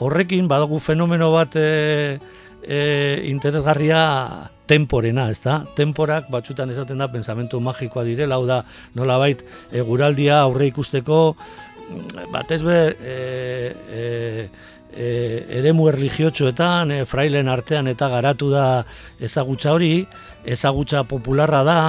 Horrekin 0.00 0.48
badagu 0.48 0.78
fenomeno 0.80 1.28
bat 1.32 1.56
e, 1.60 2.18
e, 2.62 2.80
interesgarria 3.28 4.48
temporena, 4.70 5.28
ez 5.32 5.40
da? 5.44 5.60
Temporak 5.76 6.30
batxutan 6.32 6.72
esaten 6.72 7.00
da 7.02 7.10
pensamentu 7.12 7.60
magikoa 7.60 8.06
direla, 8.08 8.38
hau 8.38 8.46
da 8.48 8.62
nola 8.96 9.18
bait, 9.20 9.44
guraldia 9.88 10.40
aurre 10.40 10.70
ikusteko, 10.70 11.20
mm, 11.34 12.28
batez 12.32 12.62
be, 12.64 12.80
e, 12.96 13.16
e, 13.90 14.70
e, 14.96 15.46
eremu 15.60 15.88
erligiotxoetan, 15.90 16.90
e, 16.90 17.04
frailen 17.08 17.48
artean 17.48 17.88
eta 17.90 18.08
garatu 18.12 18.50
da 18.52 18.64
ezagutza 19.20 19.72
hori, 19.74 20.06
ezagutza 20.44 21.02
popularra 21.08 21.62
da, 21.64 21.80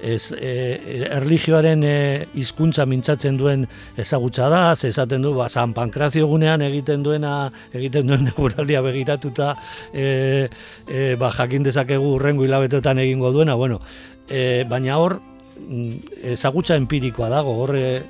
ez, 0.00 0.32
e, 0.32 1.04
erligioaren 1.10 1.84
e, 1.84 1.96
hizkuntza 2.38 2.86
mintzatzen 2.86 3.38
duen 3.40 3.66
ezagutza 3.98 4.48
da, 4.52 4.62
ze 4.76 4.88
esaten 4.88 5.22
du, 5.26 5.34
ba, 5.36 5.48
San 5.48 5.74
Pankrazio 5.74 6.26
gunean 6.30 6.62
egiten 6.62 7.02
duena, 7.06 7.50
egiten 7.72 8.06
duen 8.06 8.28
eguraldia 8.32 8.82
begiratuta, 8.86 9.54
e, 9.92 10.48
e, 10.88 11.14
ba, 11.20 11.32
jakin 11.34 11.66
dezakegu 11.66 12.16
urrengo 12.16 12.46
hilabetetan 12.46 13.02
egingo 13.04 13.32
duena, 13.34 13.54
bueno, 13.54 13.80
e, 14.28 14.64
baina 14.68 14.98
hor, 14.98 15.20
mm, 15.60 16.18
ezagutza 16.36 16.76
empirikoa 16.76 17.30
dago, 17.32 17.56
hor, 17.62 17.76
e, 17.76 18.02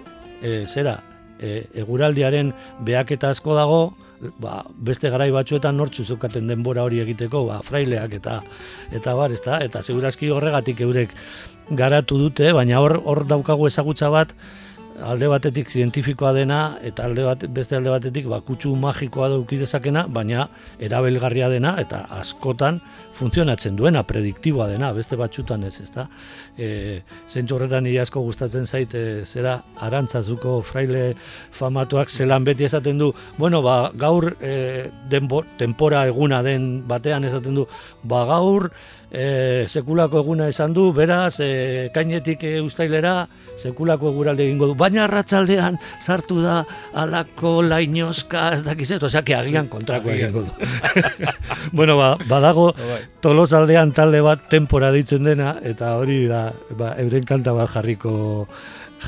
e, 0.43 0.65
zera, 0.67 1.01
e, 1.41 1.67
eguraldiaren 1.83 2.53
behaketa 2.85 3.31
asko 3.35 3.57
dago, 3.57 3.81
ba, 4.41 4.61
beste 4.77 5.11
garai 5.13 5.31
batzuetan 5.35 5.77
nortzu 5.77 6.05
zeukaten 6.05 6.47
denbora 6.51 6.85
hori 6.87 7.01
egiteko, 7.05 7.45
ba, 7.49 7.61
fraileak 7.65 8.19
eta 8.21 8.41
eta 8.95 9.17
bar, 9.19 9.33
ezta? 9.33 9.61
Eta 9.65 9.83
segurazki 9.83 10.31
horregatik 10.31 10.81
eurek 10.81 11.15
garatu 11.71 12.19
dute, 12.21 12.53
baina 12.57 12.81
hor 12.81 13.01
hor 13.05 13.25
daukagu 13.27 13.67
ezagutza 13.71 14.11
bat 14.11 14.35
alde 15.03 15.29
batetik 15.29 15.69
zientifikoa 15.69 16.33
dena 16.33 16.61
eta 16.85 17.05
alde 17.05 17.25
bat, 17.27 17.45
beste 17.53 17.77
alde 17.77 17.93
batetik 17.93 18.29
ba, 18.31 18.41
kutsu 18.41 18.75
magikoa 18.81 19.29
dauki 19.35 19.59
dezakena, 19.61 20.07
baina 20.09 20.49
erabelgarria 20.81 21.51
dena 21.53 21.77
eta 21.81 22.07
askotan 22.21 22.81
funtzionatzen 23.17 23.77
duena, 23.77 24.03
prediktiboa 24.07 24.69
dena, 24.71 24.93
beste 24.97 25.17
batxutan 25.19 25.65
ez, 25.69 25.75
ezta? 25.83 26.07
E, 26.57 27.01
zentsu 27.29 27.57
horretan 27.57 27.87
nire 27.87 28.03
asko 28.03 28.23
gustatzen 28.25 28.67
zait, 28.67 28.95
e, 28.95 29.25
zera 29.25 29.57
arantzazuko 29.87 30.59
fraile 30.67 31.07
famatuak 31.57 32.13
zelan 32.13 32.45
beti 32.47 32.69
esaten 32.69 33.01
du, 33.01 33.13
bueno, 33.39 33.63
ba, 33.65 33.91
gaur 33.97 34.35
e, 34.41 34.91
denbo, 35.11 35.43
tempora 35.59 36.07
eguna 36.11 36.43
den 36.47 36.87
batean 36.89 37.25
esaten 37.29 37.63
du, 37.63 37.67
ba, 38.05 38.25
gaur 38.29 38.71
e, 39.11 39.65
sekulako 39.69 40.21
eguna 40.25 40.49
esan 40.53 40.75
du, 40.77 40.91
beraz, 40.97 41.39
e, 41.41 41.89
kainetik 41.95 42.45
e, 42.45 42.55
ustailera, 42.65 43.17
sekulako 43.57 44.11
eguralde 44.13 44.47
egingo 44.47 44.71
du, 44.71 44.77
baina 44.79 45.05
arratsaldean 45.07 45.79
sartu 46.01 46.41
da 46.45 46.63
alako 46.95 47.61
lainoska, 47.67 48.51
ez 48.57 48.63
dakizet, 48.67 49.03
osea, 49.07 49.25
agian 49.41 49.71
kontrako 49.73 50.13
egingo 50.15 50.47
du. 50.47 50.71
bueno, 51.79 51.97
ba, 51.97 52.17
badago, 52.29 52.73
bai. 52.77 53.06
Tolosaldean 53.25 53.93
talde 53.97 54.21
bat 54.25 54.49
tempora 54.51 54.93
ditzen 54.95 55.25
dena, 55.27 55.57
eta 55.63 55.97
hori 55.99 56.25
da, 56.31 56.51
ba, 56.79 56.95
euren 57.03 57.25
kanta 57.27 57.55
bat 57.57 57.71
jarriko 57.73 58.47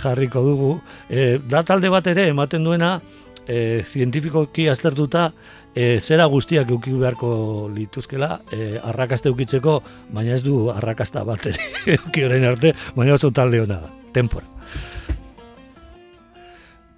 jarriko 0.02 0.42
dugu. 0.44 0.72
E, 1.08 1.38
da 1.48 1.62
talde 1.64 1.90
bat 1.92 2.06
ere, 2.10 2.28
ematen 2.32 2.64
duena, 2.64 2.98
e, 3.46 3.82
zientifikoki 3.84 4.68
aztertuta, 4.68 5.30
e, 5.74 6.00
zera 6.00 6.26
guztiak 6.26 6.70
euki 6.74 6.92
beharko 6.92 7.70
lituzkela 7.74 8.40
e, 8.52 8.78
arrakaste 8.82 9.30
eukitzeko, 9.32 9.80
baina 10.14 10.36
ez 10.36 10.42
du 10.42 10.68
arrakasta 10.74 11.24
bat 11.28 11.50
euki 11.50 12.24
orain 12.28 12.44
arte, 12.50 12.74
baina 12.96 13.16
oso 13.18 13.32
talde 13.32 13.62
hona 13.64 13.80
da, 13.86 13.92
tempora. 14.12 14.46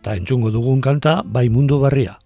Ta 0.01 0.17
entzungo 0.17 0.51
dugun 0.51 0.81
kanta, 0.81 1.21
bai 1.25 1.49
mundu 1.53 1.81
barria. 1.83 2.17